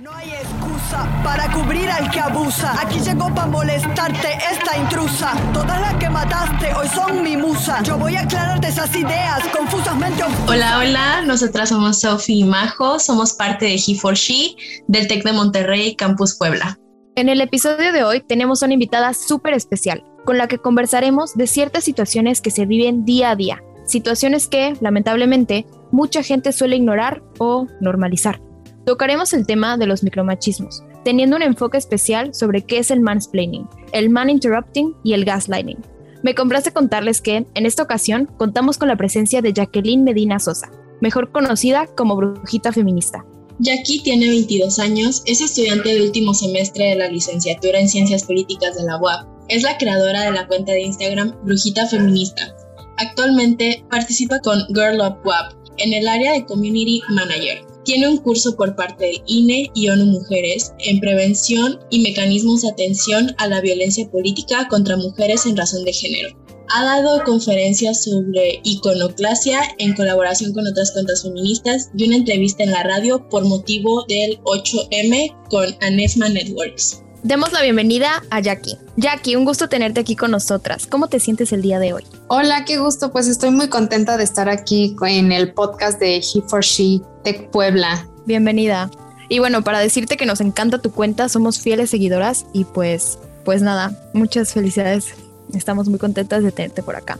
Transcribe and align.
No 0.00 0.12
hay 0.12 0.28
excusa 0.28 1.08
para 1.22 1.52
cubrir 1.52 1.88
al 1.88 2.10
que 2.10 2.18
abusa. 2.18 2.74
Aquí 2.82 2.98
llegó 2.98 3.32
para 3.32 3.46
molestarte 3.46 4.26
esta 4.52 4.76
intrusa. 4.76 5.34
Todas 5.52 5.80
las 5.80 5.94
que 5.94 6.10
mataste 6.10 6.74
hoy 6.74 6.88
son 6.88 7.22
mi 7.22 7.36
musa. 7.36 7.80
Yo 7.84 7.96
voy 7.96 8.16
a 8.16 8.22
aclararte 8.22 8.66
esas 8.66 8.92
ideas 8.96 9.46
confusamente. 9.56 10.24
Hola, 10.48 10.80
hola. 10.80 11.22
Nosotras 11.22 11.68
somos 11.68 12.00
Sophie 12.00 12.38
y 12.38 12.44
Majo. 12.44 12.98
Somos 12.98 13.34
parte 13.34 13.66
de 13.66 13.74
He4She 13.76 14.56
del 14.88 15.06
TEC 15.06 15.22
de 15.22 15.32
Monterrey, 15.32 15.94
Campus 15.94 16.36
Puebla. 16.36 16.76
En 17.14 17.28
el 17.28 17.40
episodio 17.40 17.92
de 17.92 18.02
hoy 18.02 18.20
tenemos 18.20 18.62
una 18.62 18.74
invitada 18.74 19.14
súper 19.14 19.54
especial, 19.54 20.02
con 20.24 20.38
la 20.38 20.48
que 20.48 20.58
conversaremos 20.58 21.34
de 21.34 21.46
ciertas 21.46 21.84
situaciones 21.84 22.40
que 22.40 22.50
se 22.50 22.66
viven 22.66 23.04
día 23.04 23.30
a 23.30 23.36
día. 23.36 23.62
Situaciones 23.86 24.48
que, 24.48 24.76
lamentablemente, 24.80 25.66
mucha 25.92 26.24
gente 26.24 26.50
suele 26.50 26.74
ignorar 26.74 27.22
o 27.38 27.68
normalizar. 27.80 28.40
Tocaremos 28.84 29.32
el 29.32 29.46
tema 29.46 29.78
de 29.78 29.86
los 29.86 30.02
micromachismos, 30.02 30.82
teniendo 31.04 31.36
un 31.36 31.42
enfoque 31.42 31.78
especial 31.78 32.34
sobre 32.34 32.62
qué 32.62 32.78
es 32.78 32.90
el 32.90 33.00
mansplaining, 33.00 33.66
el 33.92 34.10
man 34.10 34.28
interrupting 34.28 34.94
y 35.02 35.14
el 35.14 35.24
gaslighting. 35.24 35.78
Me 36.22 36.34
complace 36.34 36.72
contarles 36.72 37.22
que, 37.22 37.46
en 37.54 37.66
esta 37.66 37.82
ocasión, 37.82 38.28
contamos 38.36 38.76
con 38.76 38.88
la 38.88 38.96
presencia 38.96 39.40
de 39.40 39.54
Jacqueline 39.54 40.04
Medina 40.04 40.38
Sosa, 40.38 40.70
mejor 41.00 41.32
conocida 41.32 41.86
como 41.86 42.16
Brujita 42.16 42.72
Feminista. 42.72 43.24
Jackie 43.58 44.02
tiene 44.02 44.28
22 44.28 44.78
años, 44.78 45.22
es 45.26 45.40
estudiante 45.40 45.94
de 45.94 46.02
último 46.02 46.34
semestre 46.34 46.88
de 46.88 46.96
la 46.96 47.08
licenciatura 47.08 47.78
en 47.78 47.88
Ciencias 47.88 48.24
Políticas 48.24 48.76
de 48.76 48.84
la 48.84 48.98
UAP. 48.98 49.26
Es 49.48 49.62
la 49.62 49.78
creadora 49.78 50.22
de 50.22 50.32
la 50.32 50.46
cuenta 50.46 50.72
de 50.72 50.82
Instagram 50.82 51.34
Brujita 51.44 51.86
Feminista. 51.86 52.54
Actualmente 52.98 53.84
participa 53.90 54.40
con 54.40 54.66
Girl 54.68 55.00
Up 55.00 55.18
UAP 55.24 55.52
en 55.78 55.92
el 55.92 56.06
área 56.06 56.32
de 56.32 56.44
Community 56.44 57.00
Manager. 57.10 57.73
Tiene 57.84 58.08
un 58.08 58.16
curso 58.16 58.56
por 58.56 58.74
parte 58.76 59.04
de 59.04 59.22
INE 59.26 59.70
y 59.74 59.88
ONU 59.88 60.06
Mujeres 60.06 60.72
en 60.78 61.00
prevención 61.00 61.78
y 61.90 62.00
mecanismos 62.00 62.62
de 62.62 62.70
atención 62.70 63.34
a 63.36 63.46
la 63.46 63.60
violencia 63.60 64.10
política 64.10 64.68
contra 64.68 64.96
mujeres 64.96 65.44
en 65.44 65.56
razón 65.56 65.84
de 65.84 65.92
género. 65.92 66.30
Ha 66.70 66.82
dado 66.82 67.22
conferencias 67.24 68.04
sobre 68.04 68.60
iconoclasia 68.64 69.60
en 69.78 69.94
colaboración 69.94 70.54
con 70.54 70.66
otras 70.66 70.92
cuentas 70.92 71.22
feministas 71.22 71.90
y 71.94 72.06
una 72.06 72.16
entrevista 72.16 72.64
en 72.64 72.70
la 72.70 72.82
radio 72.84 73.28
por 73.28 73.44
motivo 73.44 74.06
del 74.08 74.40
8M 74.44 75.48
con 75.50 75.76
Anesma 75.82 76.30
Networks. 76.30 77.03
Demos 77.24 77.52
la 77.52 77.62
bienvenida 77.62 78.22
a 78.28 78.40
Jackie. 78.40 78.76
Jackie, 78.98 79.34
un 79.34 79.46
gusto 79.46 79.70
tenerte 79.70 79.98
aquí 79.98 80.14
con 80.14 80.30
nosotras. 80.30 80.86
¿Cómo 80.86 81.08
te 81.08 81.20
sientes 81.20 81.54
el 81.54 81.62
día 81.62 81.78
de 81.78 81.94
hoy? 81.94 82.04
Hola, 82.28 82.66
qué 82.66 82.76
gusto. 82.76 83.12
Pues 83.12 83.28
estoy 83.28 83.48
muy 83.48 83.70
contenta 83.70 84.18
de 84.18 84.24
estar 84.24 84.50
aquí 84.50 84.94
en 85.00 85.32
el 85.32 85.54
podcast 85.54 85.98
de 85.98 86.18
He 86.18 86.42
for 86.46 86.60
She 86.60 87.00
Tech 87.22 87.48
Puebla. 87.48 88.06
Bienvenida. 88.26 88.90
Y 89.30 89.38
bueno, 89.38 89.64
para 89.64 89.78
decirte 89.78 90.18
que 90.18 90.26
nos 90.26 90.42
encanta 90.42 90.82
tu 90.82 90.92
cuenta, 90.92 91.30
somos 91.30 91.60
fieles 91.60 91.88
seguidoras 91.88 92.44
y 92.52 92.64
pues, 92.64 93.18
pues 93.42 93.62
nada, 93.62 93.98
muchas 94.12 94.52
felicidades. 94.52 95.14
Estamos 95.54 95.88
muy 95.88 95.98
contentas 95.98 96.42
de 96.42 96.52
tenerte 96.52 96.82
por 96.82 96.94
acá. 96.94 97.18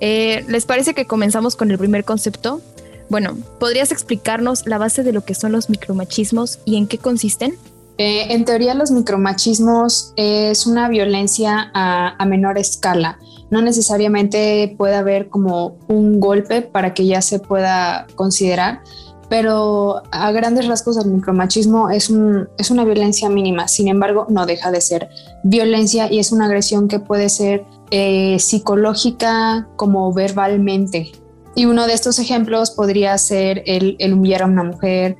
Eh, 0.00 0.42
¿Les 0.48 0.64
parece 0.64 0.94
que 0.94 1.04
comenzamos 1.04 1.54
con 1.54 1.70
el 1.70 1.76
primer 1.76 2.06
concepto? 2.06 2.62
Bueno, 3.10 3.36
¿podrías 3.60 3.92
explicarnos 3.92 4.66
la 4.66 4.78
base 4.78 5.02
de 5.02 5.12
lo 5.12 5.22
que 5.22 5.34
son 5.34 5.52
los 5.52 5.68
micromachismos 5.68 6.60
y 6.64 6.78
en 6.78 6.86
qué 6.86 6.96
consisten? 6.96 7.58
Eh, 7.98 8.32
en 8.32 8.44
teoría 8.44 8.74
los 8.74 8.92
micromachismos 8.92 10.12
es 10.14 10.68
una 10.68 10.88
violencia 10.88 11.72
a, 11.74 12.24
menor 12.26 12.56
escala. 12.56 13.18
No 13.50 13.60
necesariamente 13.60 14.76
puede 14.78 14.94
haber 14.94 15.28
como 15.28 15.78
un 15.88 16.20
golpe 16.20 16.62
para 16.62 16.94
que 16.94 17.06
ya 17.06 17.20
se 17.20 17.40
pueda 17.40 18.06
considerar, 18.14 18.82
pero 19.28 20.02
a 20.12 20.30
grandes 20.30 20.68
rasgos 20.68 20.96
el 20.96 21.10
micromachismo 21.10 21.90
es, 21.90 22.12
es 22.56 22.70
una 22.70 22.84
violencia 22.84 23.28
mínima, 23.28 23.66
sin 23.66 23.88
embargo 23.88 24.26
no 24.28 24.46
deja 24.46 24.70
de 24.70 24.80
ser 24.80 25.08
violencia 25.42 26.10
y 26.10 26.20
es 26.20 26.30
una 26.30 26.46
agresión 26.46 26.86
que 26.86 27.00
puede 27.00 27.28
ser 27.28 27.64
eh, 27.90 28.38
psicológica 28.38 29.66
como 29.74 30.12
verbalmente. 30.12 31.10
Y 31.56 31.64
uno 31.64 31.88
de 31.88 31.94
estos 31.94 32.20
ejemplos 32.20 32.70
podría 32.70 33.18
ser 33.18 33.64
el 33.66 34.12
humillar 34.12 34.42
a 34.42 34.46
una 34.46 34.62
mujer, 34.62 35.16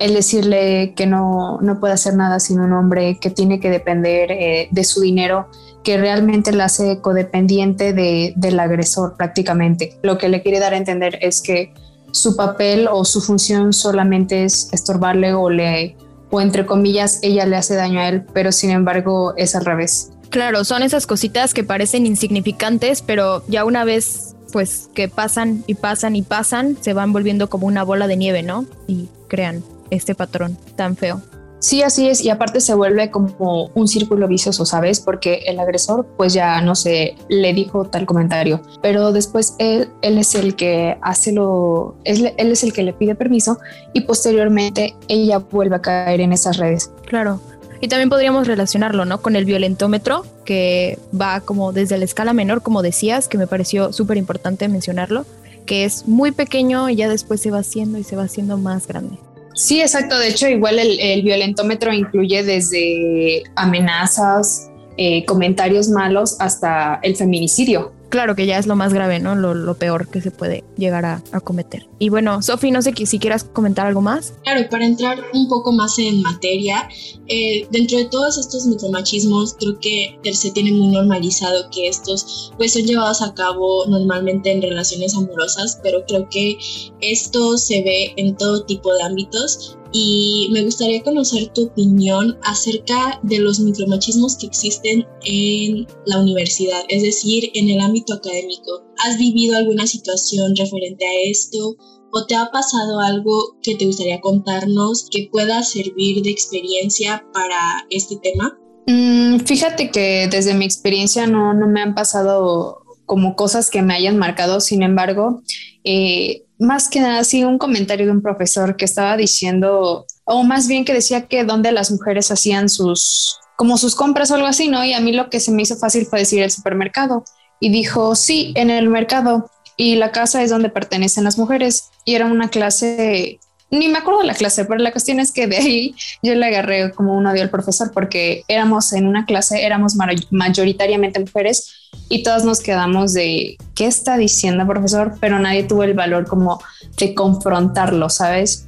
el 0.00 0.14
decirle 0.14 0.94
que 0.96 1.06
no, 1.06 1.58
no, 1.60 1.78
puede 1.78 1.92
hacer 1.92 2.14
nada 2.14 2.40
sin 2.40 2.58
un 2.58 2.72
hombre, 2.72 3.18
que 3.20 3.30
tiene 3.30 3.60
que 3.60 3.68
depender 3.68 4.32
eh, 4.32 4.68
de 4.70 4.84
su 4.84 5.02
dinero, 5.02 5.48
que 5.84 5.98
realmente 5.98 6.52
la 6.52 6.64
hace 6.64 7.00
codependiente 7.00 7.92
de, 7.92 8.32
del 8.34 8.58
agresor 8.58 9.14
prácticamente. 9.16 9.98
Lo 10.02 10.16
que 10.16 10.30
le 10.30 10.42
quiere 10.42 10.58
dar 10.58 10.72
a 10.72 10.78
entender 10.78 11.18
es 11.20 11.42
que 11.42 11.74
su 12.12 12.34
papel 12.34 12.88
o 12.90 13.04
su 13.04 13.20
función 13.20 13.74
solamente 13.74 14.44
es 14.44 14.70
estorbarle 14.72 15.34
o 15.34 15.50
le 15.50 15.96
o 16.32 16.40
entre 16.40 16.64
comillas 16.64 17.18
ella 17.22 17.44
le 17.44 17.56
hace 17.56 17.74
daño 17.74 18.00
a 18.00 18.08
él, 18.08 18.24
pero 18.32 18.52
sin 18.52 18.70
embargo 18.70 19.34
es 19.36 19.54
al 19.54 19.64
revés. 19.64 20.12
Claro, 20.30 20.64
son 20.64 20.82
esas 20.82 21.06
cositas 21.06 21.52
que 21.52 21.64
parecen 21.64 22.06
insignificantes, 22.06 23.02
pero 23.02 23.44
ya 23.48 23.64
una 23.64 23.84
vez 23.84 24.34
pues 24.52 24.88
que 24.94 25.08
pasan 25.08 25.62
y 25.66 25.74
pasan 25.74 26.16
y 26.16 26.22
pasan, 26.22 26.78
se 26.80 26.94
van 26.94 27.12
volviendo 27.12 27.50
como 27.50 27.66
una 27.66 27.82
bola 27.82 28.06
de 28.06 28.16
nieve, 28.16 28.42
¿no? 28.42 28.64
Y 28.86 29.08
crean 29.28 29.62
este 29.90 30.14
patrón 30.14 30.56
tan 30.76 30.96
feo. 30.96 31.20
Sí, 31.60 31.82
así 31.82 32.08
es, 32.08 32.24
y 32.24 32.30
aparte 32.30 32.58
se 32.60 32.74
vuelve 32.74 33.10
como 33.10 33.70
un 33.74 33.86
círculo 33.86 34.26
vicioso, 34.26 34.64
¿sabes? 34.64 34.98
Porque 34.98 35.42
el 35.46 35.60
agresor 35.60 36.06
pues 36.16 36.32
ya 36.32 36.62
no 36.62 36.74
sé, 36.74 37.16
le 37.28 37.52
dijo 37.52 37.84
tal 37.84 38.06
comentario, 38.06 38.62
pero 38.80 39.12
después 39.12 39.56
él, 39.58 39.90
él 40.00 40.16
es 40.16 40.34
el 40.34 40.56
que 40.56 40.96
hace 41.02 41.32
lo, 41.32 41.96
él, 42.04 42.32
él 42.38 42.50
es 42.50 42.64
el 42.64 42.72
que 42.72 42.82
le 42.82 42.94
pide 42.94 43.14
permiso 43.14 43.58
y 43.92 44.00
posteriormente 44.02 44.96
ella 45.08 45.36
vuelve 45.38 45.76
a 45.76 45.82
caer 45.82 46.22
en 46.22 46.32
esas 46.32 46.56
redes. 46.56 46.90
Claro, 47.04 47.40
y 47.82 47.88
también 47.88 48.10
podríamos 48.10 48.46
relacionarlo, 48.46 49.04
¿no? 49.04 49.22
Con 49.22 49.36
el 49.36 49.46
violentómetro, 49.46 50.24
que 50.44 50.98
va 51.18 51.40
como 51.40 51.72
desde 51.72 51.96
la 51.96 52.04
escala 52.04 52.34
menor, 52.34 52.62
como 52.62 52.82
decías, 52.82 53.26
que 53.26 53.38
me 53.38 53.46
pareció 53.46 53.92
súper 53.92 54.18
importante 54.18 54.68
mencionarlo, 54.68 55.24
que 55.64 55.84
es 55.84 56.06
muy 56.06 56.32
pequeño 56.32 56.90
y 56.90 56.96
ya 56.96 57.08
después 57.08 57.40
se 57.40 57.50
va 57.50 57.58
haciendo 57.58 57.98
y 57.98 58.04
se 58.04 58.16
va 58.16 58.24
haciendo 58.24 58.58
más 58.58 58.86
grande. 58.86 59.18
Sí, 59.54 59.80
exacto. 59.80 60.18
De 60.18 60.28
hecho, 60.28 60.48
igual 60.48 60.78
el, 60.78 60.98
el 61.00 61.22
violentómetro 61.22 61.92
incluye 61.92 62.42
desde 62.42 63.42
amenazas, 63.56 64.70
eh, 64.96 65.24
comentarios 65.24 65.88
malos 65.88 66.36
hasta 66.40 67.00
el 67.02 67.16
feminicidio. 67.16 67.92
Claro 68.10 68.34
que 68.34 68.44
ya 68.44 68.58
es 68.58 68.66
lo 68.66 68.76
más 68.76 68.92
grave, 68.92 69.20
¿no? 69.20 69.34
Lo, 69.34 69.74
peor 69.74 70.08
que 70.08 70.20
se 70.20 70.30
puede 70.30 70.64
llegar 70.76 71.06
a, 71.06 71.22
a 71.32 71.40
cometer. 71.40 71.88
Y 71.98 72.08
bueno, 72.08 72.42
Sofi, 72.42 72.70
no 72.72 72.82
sé 72.82 72.92
si 73.06 73.18
quieras 73.18 73.44
comentar 73.44 73.86
algo 73.86 74.00
más. 74.00 74.34
Claro, 74.42 74.68
para 74.68 74.84
entrar 74.84 75.18
un 75.32 75.48
poco 75.48 75.72
más 75.72 75.98
en 75.98 76.20
materia, 76.20 76.88
eh, 77.28 77.68
dentro 77.70 77.98
de 77.98 78.06
todos 78.06 78.36
estos 78.36 78.66
micromachismos, 78.66 79.54
creo 79.54 79.78
que 79.78 80.18
se 80.32 80.50
tiene 80.50 80.72
muy 80.72 80.88
normalizado 80.88 81.70
que 81.70 81.88
estos 81.88 82.52
pues 82.58 82.72
son 82.72 82.82
llevados 82.82 83.22
a 83.22 83.32
cabo 83.34 83.86
normalmente 83.86 84.50
en 84.50 84.60
relaciones 84.60 85.14
amorosas, 85.14 85.78
pero 85.82 86.04
creo 86.06 86.28
que 86.28 86.58
esto 87.00 87.56
se 87.58 87.82
ve 87.82 88.12
en 88.16 88.36
todo 88.36 88.64
tipo 88.64 88.92
de 88.92 89.02
ámbitos 89.04 89.78
y 89.92 90.48
me 90.52 90.62
gustaría 90.62 91.02
conocer 91.02 91.48
tu 91.48 91.66
opinión 91.66 92.38
acerca 92.44 93.20
de 93.22 93.38
los 93.38 93.60
micromachismos 93.60 94.36
que 94.36 94.46
existen 94.46 95.06
en 95.24 95.86
la 96.06 96.20
universidad, 96.20 96.82
es 96.88 97.02
decir, 97.02 97.50
en 97.54 97.68
el 97.68 97.80
ámbito 97.80 98.14
académico. 98.14 98.84
¿Has 98.98 99.18
vivido 99.18 99.56
alguna 99.56 99.86
situación 99.86 100.54
referente 100.56 101.06
a 101.06 101.30
esto? 101.30 101.76
¿O 102.12 102.26
te 102.26 102.34
ha 102.34 102.50
pasado 102.50 103.00
algo 103.00 103.56
que 103.62 103.76
te 103.76 103.86
gustaría 103.86 104.20
contarnos 104.20 105.06
que 105.10 105.28
pueda 105.30 105.62
servir 105.62 106.22
de 106.22 106.30
experiencia 106.30 107.24
para 107.32 107.86
este 107.90 108.16
tema? 108.16 108.58
Mm, 108.86 109.38
fíjate 109.40 109.90
que 109.90 110.28
desde 110.30 110.54
mi 110.54 110.64
experiencia 110.64 111.26
no, 111.26 111.54
no 111.54 111.68
me 111.68 111.80
han 111.80 111.94
pasado 111.94 112.79
como 113.10 113.34
cosas 113.34 113.70
que 113.70 113.82
me 113.82 113.92
hayan 113.92 114.18
marcado, 114.18 114.60
sin 114.60 114.84
embargo, 114.84 115.42
eh, 115.82 116.44
más 116.60 116.88
que 116.88 117.00
nada, 117.00 117.24
sí, 117.24 117.42
un 117.42 117.58
comentario 117.58 118.06
de 118.06 118.12
un 118.12 118.22
profesor 118.22 118.76
que 118.76 118.84
estaba 118.84 119.16
diciendo, 119.16 120.06
o 120.22 120.44
más 120.44 120.68
bien 120.68 120.84
que 120.84 120.94
decía 120.94 121.26
que 121.26 121.42
donde 121.42 121.72
las 121.72 121.90
mujeres 121.90 122.30
hacían 122.30 122.68
sus, 122.68 123.36
como 123.56 123.78
sus 123.78 123.96
compras 123.96 124.30
o 124.30 124.36
algo 124.36 124.46
así, 124.46 124.68
¿no? 124.68 124.84
Y 124.84 124.92
a 124.92 125.00
mí 125.00 125.12
lo 125.12 125.28
que 125.28 125.40
se 125.40 125.50
me 125.50 125.62
hizo 125.62 125.74
fácil 125.74 126.06
fue 126.06 126.20
decir 126.20 126.40
el 126.40 126.52
supermercado. 126.52 127.24
Y 127.58 127.70
dijo, 127.70 128.14
sí, 128.14 128.52
en 128.54 128.70
el 128.70 128.88
mercado. 128.88 129.50
Y 129.76 129.96
la 129.96 130.12
casa 130.12 130.44
es 130.44 130.50
donde 130.50 130.68
pertenecen 130.68 131.24
las 131.24 131.36
mujeres. 131.36 131.90
Y 132.04 132.14
era 132.14 132.26
una 132.26 132.48
clase 132.48 133.40
ni 133.72 133.88
me 133.88 133.98
acuerdo 133.98 134.20
de 134.20 134.26
la 134.26 134.34
clase, 134.34 134.64
pero 134.64 134.80
la 134.80 134.90
cuestión 134.92 135.20
es 135.20 135.32
que 135.32 135.46
de 135.46 135.56
ahí 135.56 135.94
yo 136.22 136.34
le 136.34 136.46
agarré 136.46 136.92
como 136.92 137.16
un 137.16 137.26
odio 137.26 137.42
al 137.42 137.50
profesor 137.50 137.92
porque 137.92 138.42
éramos 138.48 138.92
en 138.92 139.06
una 139.06 139.26
clase, 139.26 139.64
éramos 139.64 139.94
mayoritariamente 140.30 141.20
mujeres 141.20 141.79
y 142.08 142.22
todas 142.22 142.44
nos 142.44 142.60
quedamos 142.60 143.12
de 143.12 143.56
qué 143.74 143.86
está 143.86 144.16
diciendo 144.16 144.66
profesor, 144.66 145.14
pero 145.20 145.38
nadie 145.38 145.64
tuvo 145.64 145.84
el 145.84 145.94
valor 145.94 146.26
como 146.26 146.60
de 146.96 147.14
confrontarlo, 147.14 148.08
¿sabes? 148.10 148.66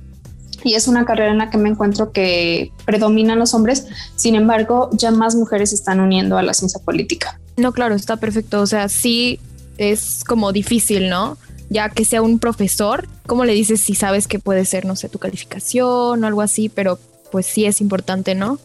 Y 0.65 0.75
es 0.75 0.87
una 0.87 1.05
carrera 1.05 1.33
en 1.33 1.39
la 1.39 1.51
que 1.51 1.59
me 1.59 1.69
encuentro 1.69 2.13
que 2.13 2.71
predominan 2.85 3.39
los 3.39 3.53
hombres, 3.53 3.87
sin 4.15 4.37
embargo, 4.37 4.91
ya 4.93 5.11
más 5.11 5.35
mujeres 5.35 5.73
están 5.73 5.99
uniendo 5.99 6.39
a 6.39 6.43
la 6.43 6.55
ciencia 6.55 6.81
política. 6.85 7.41
No, 7.57 7.73
claro, 7.73 7.97
está 7.97 8.17
perfecto. 8.17 8.61
O 8.61 8.67
sea, 8.67 8.89
sí 8.89 9.41
es 9.77 10.23
como 10.25 10.53
difícil, 10.53 11.09
¿no? 11.09 11.37
ya 11.73 11.89
que 11.89 12.05
sea 12.05 12.23
un 12.23 12.39
profesor, 12.39 13.09
¿cómo 13.27 13.45
le 13.45 13.55
dices 13.55 13.81
si 13.81 13.95
sabes 13.95 14.29
que 14.29 14.39
puede 14.39 14.65
ser, 14.65 14.85
no 14.85 14.95
sé, 14.95 15.09
tu 15.09 15.19
calificación 15.19 16.23
o 16.23 16.27
algo 16.27 16.43
así? 16.43 16.69
Pero 16.69 16.99
pues 17.31 17.47
sí 17.47 17.65
es 17.65 17.81
importante, 17.81 18.35
¿no? 18.35 18.59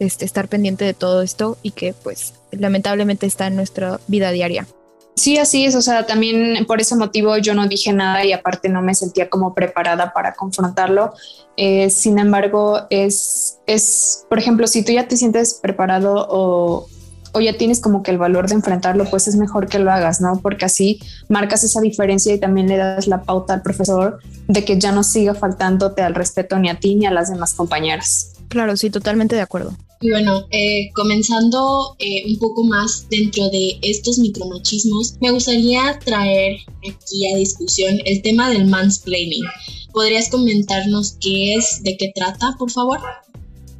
Este, 0.00 0.24
estar 0.24 0.46
pendiente 0.46 0.84
de 0.84 0.94
todo 0.94 1.22
esto 1.22 1.58
y 1.62 1.72
que 1.72 1.92
pues 1.92 2.34
lamentablemente 2.52 3.26
está 3.26 3.48
en 3.48 3.56
nuestra 3.56 3.98
vida 4.06 4.30
diaria. 4.30 4.66
Sí, 5.16 5.36
así 5.36 5.64
es, 5.64 5.74
o 5.74 5.82
sea, 5.82 6.06
también 6.06 6.64
por 6.66 6.80
ese 6.80 6.94
motivo 6.94 7.36
yo 7.38 7.52
no 7.52 7.66
dije 7.66 7.92
nada 7.92 8.24
y 8.24 8.32
aparte 8.32 8.68
no 8.68 8.80
me 8.82 8.94
sentía 8.94 9.28
como 9.28 9.52
preparada 9.52 10.12
para 10.12 10.34
confrontarlo. 10.34 11.12
Eh, 11.56 11.90
sin 11.90 12.20
embargo, 12.20 12.82
es, 12.90 13.58
es, 13.66 14.24
por 14.28 14.38
ejemplo, 14.38 14.68
si 14.68 14.84
tú 14.84 14.92
ya 14.92 15.08
te 15.08 15.16
sientes 15.16 15.54
preparado 15.54 16.28
o, 16.30 16.86
o 17.32 17.40
ya 17.40 17.56
tienes 17.56 17.80
como 17.80 18.04
que 18.04 18.12
el 18.12 18.18
valor 18.18 18.48
de 18.48 18.54
enfrentarlo, 18.54 19.06
pues 19.10 19.26
es 19.26 19.34
mejor 19.34 19.66
que 19.66 19.80
lo 19.80 19.90
hagas, 19.90 20.20
¿no? 20.20 20.38
Porque 20.40 20.66
así 20.66 21.00
marcas 21.28 21.64
esa 21.64 21.80
diferencia 21.80 22.32
y 22.32 22.38
también 22.38 22.68
le 22.68 22.76
das 22.76 23.08
la 23.08 23.22
pauta 23.22 23.54
al 23.54 23.62
profesor 23.62 24.20
de 24.46 24.64
que 24.64 24.78
ya 24.78 24.92
no 24.92 25.02
siga 25.02 25.34
faltándote 25.34 26.02
al 26.02 26.14
respeto 26.14 26.56
ni 26.60 26.70
a 26.70 26.78
ti 26.78 26.94
ni 26.94 27.06
a 27.06 27.10
las 27.10 27.28
demás 27.28 27.54
compañeras. 27.54 28.37
Claro, 28.48 28.76
sí, 28.76 28.90
totalmente 28.90 29.36
de 29.36 29.42
acuerdo. 29.42 29.76
Y 30.00 30.10
bueno, 30.10 30.46
eh, 30.50 30.90
comenzando 30.94 31.96
eh, 31.98 32.22
un 32.26 32.38
poco 32.38 32.62
más 32.64 33.06
dentro 33.10 33.48
de 33.50 33.78
estos 33.82 34.18
micromachismos, 34.18 35.16
me 35.20 35.32
gustaría 35.32 35.98
traer 36.04 36.58
aquí 36.88 37.32
a 37.32 37.36
discusión 37.36 37.98
el 38.04 38.22
tema 38.22 38.48
del 38.50 38.66
mansplaining. 38.66 39.44
¿Podrías 39.92 40.28
comentarnos 40.28 41.16
qué 41.20 41.54
es, 41.54 41.82
de 41.82 41.96
qué 41.96 42.12
trata, 42.14 42.54
por 42.58 42.70
favor? 42.70 43.00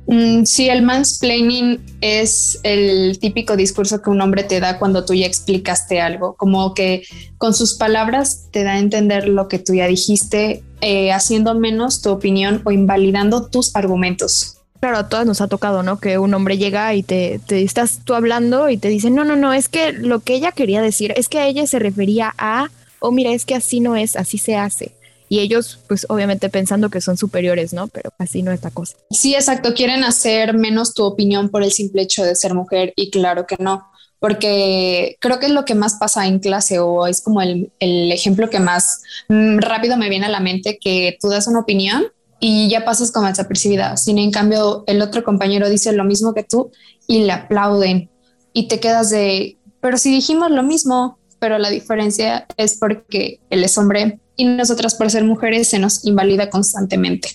Mm, 0.09 0.45
sí, 0.45 0.69
el 0.71 0.83
mansplaining 0.83 1.81
es 2.01 2.59
el 2.63 3.19
típico 3.21 3.57
discurso 3.57 4.03
que 4.03 4.11
un 4.11 4.21
hombre 4.21 4.43
te 4.43 4.59
da 4.59 4.79
cuando 4.79 5.05
tú 5.05 5.15
ya 5.15 5.27
explicaste 5.27 6.01
algo, 6.01 6.35
como 6.35 6.75
que 6.75 7.05
con 7.37 7.55
sus 7.55 7.75
palabras 7.75 8.49
te 8.51 8.65
da 8.65 8.73
a 8.73 8.79
entender 8.79 9.29
lo 9.29 9.49
que 9.49 9.59
tú 9.59 9.75
ya 9.75 9.87
dijiste, 9.87 10.65
eh, 10.81 11.13
haciendo 11.13 11.55
menos 11.55 12.01
tu 12.01 12.11
opinión 12.11 12.63
o 12.65 12.73
invalidando 12.73 13.47
tus 13.47 13.77
argumentos. 13.77 14.58
Claro, 14.81 14.99
a 14.99 15.09
todas 15.09 15.27
nos 15.27 15.41
ha 15.41 15.49
tocado, 15.49 15.83
¿no? 15.83 15.99
Que 15.99 16.19
un 16.19 16.33
hombre 16.35 16.57
llega 16.57 16.95
y 16.95 17.03
te, 17.03 17.41
estás 17.49 18.01
tú 18.05 18.15
hablando 18.15 18.69
y 18.69 18.77
te 18.77 18.89
dice, 18.89 19.11
no, 19.11 19.25
no, 19.25 19.35
no, 19.35 19.53
es 19.53 19.69
que 19.69 19.93
lo 19.93 20.21
que 20.21 20.35
ella 20.35 20.53
quería 20.53 20.81
decir 20.81 21.13
es 21.17 21.29
que 21.29 21.39
a 21.39 21.47
ella 21.47 21.67
se 21.67 21.79
refería 21.79 22.33
a, 22.39 22.69
o 23.01 23.11
mira, 23.11 23.33
es 23.33 23.45
que 23.45 23.57
así 23.57 23.81
no 23.81 23.97
es, 23.97 24.15
así 24.15 24.39
se 24.39 24.57
hace. 24.57 24.93
Y 25.29 25.41
ellos, 25.41 25.81
pues 25.89 26.07
obviamente 26.09 26.49
pensando 26.49 26.91
que 26.91 27.01
son 27.01 27.17
superiores, 27.17 27.73
¿no? 27.73 27.89
Pero 27.89 28.13
así 28.19 28.43
no 28.43 28.53
es 28.53 28.63
la 28.63 28.71
cosa. 28.71 28.97
Sí, 29.11 29.35
exacto, 29.35 29.75
quieren 29.75 30.05
hacer 30.05 30.55
menos 30.55 30.95
tu 30.95 31.05
opinión 31.05 31.51
por 31.51 31.63
el 31.63 31.73
simple 31.73 32.03
hecho 32.03 32.25
de 32.25 32.37
ser 32.37 32.55
mujer 32.55 32.93
y 32.97 33.11
claro 33.11 33.47
que 33.47 33.57
no 33.59 33.85
porque 34.21 35.17
creo 35.21 35.39
que 35.39 35.47
es 35.47 35.53
lo 35.53 35.65
que 35.65 35.75
más 35.75 35.95
pasa 35.95 36.27
en 36.27 36.41
clase 36.41 36.81
o 36.81 37.07
es 37.07 37.23
como 37.23 37.41
el, 37.41 37.71
el 37.79 38.11
ejemplo 38.11 38.51
que 38.51 38.59
más 38.59 39.03
mm, 39.29 39.59
rápido 39.59 39.97
me 39.97 40.09
viene 40.09 40.27
a 40.27 40.31
la 40.31 40.41
mente 40.41 40.79
que 40.81 41.17
tú 41.21 41.29
das 41.29 41.47
una 41.47 41.61
opinión 41.61 42.05
y 42.41 42.69
ya 42.69 42.85
pasas 42.85 43.11
como 43.11 43.27
desapercibida. 43.27 43.97
Sin 43.97 44.19
en 44.19 44.31
cambio, 44.31 44.85
el 44.87 45.03
otro 45.03 45.25
compañero 45.25 45.69
dice 45.69 45.93
lo 45.93 46.05
mismo 46.05 46.35
que 46.35 46.45
tú 46.45 46.71
y 47.07 47.25
le 47.25 47.33
aplauden 47.33 48.11
y 48.53 48.69
te 48.69 48.81
quedas 48.81 49.11
de, 49.11 49.57
pero 49.81 49.99
si 49.99 50.11
dijimos 50.11 50.51
lo 50.51 50.63
mismo, 50.63 51.19
pero 51.39 51.59
la 51.59 51.71
diferencia 51.71 52.47
es 52.57 52.79
porque 52.79 53.41
él 53.51 53.65
es 53.65 53.77
hombre 53.79 54.21
y 54.37 54.45
nosotras 54.45 54.95
por 54.95 55.11
ser 55.11 55.25
mujeres 55.25 55.69
se 55.69 55.79
nos 55.79 56.05
invalida 56.05 56.51
constantemente 56.51 57.31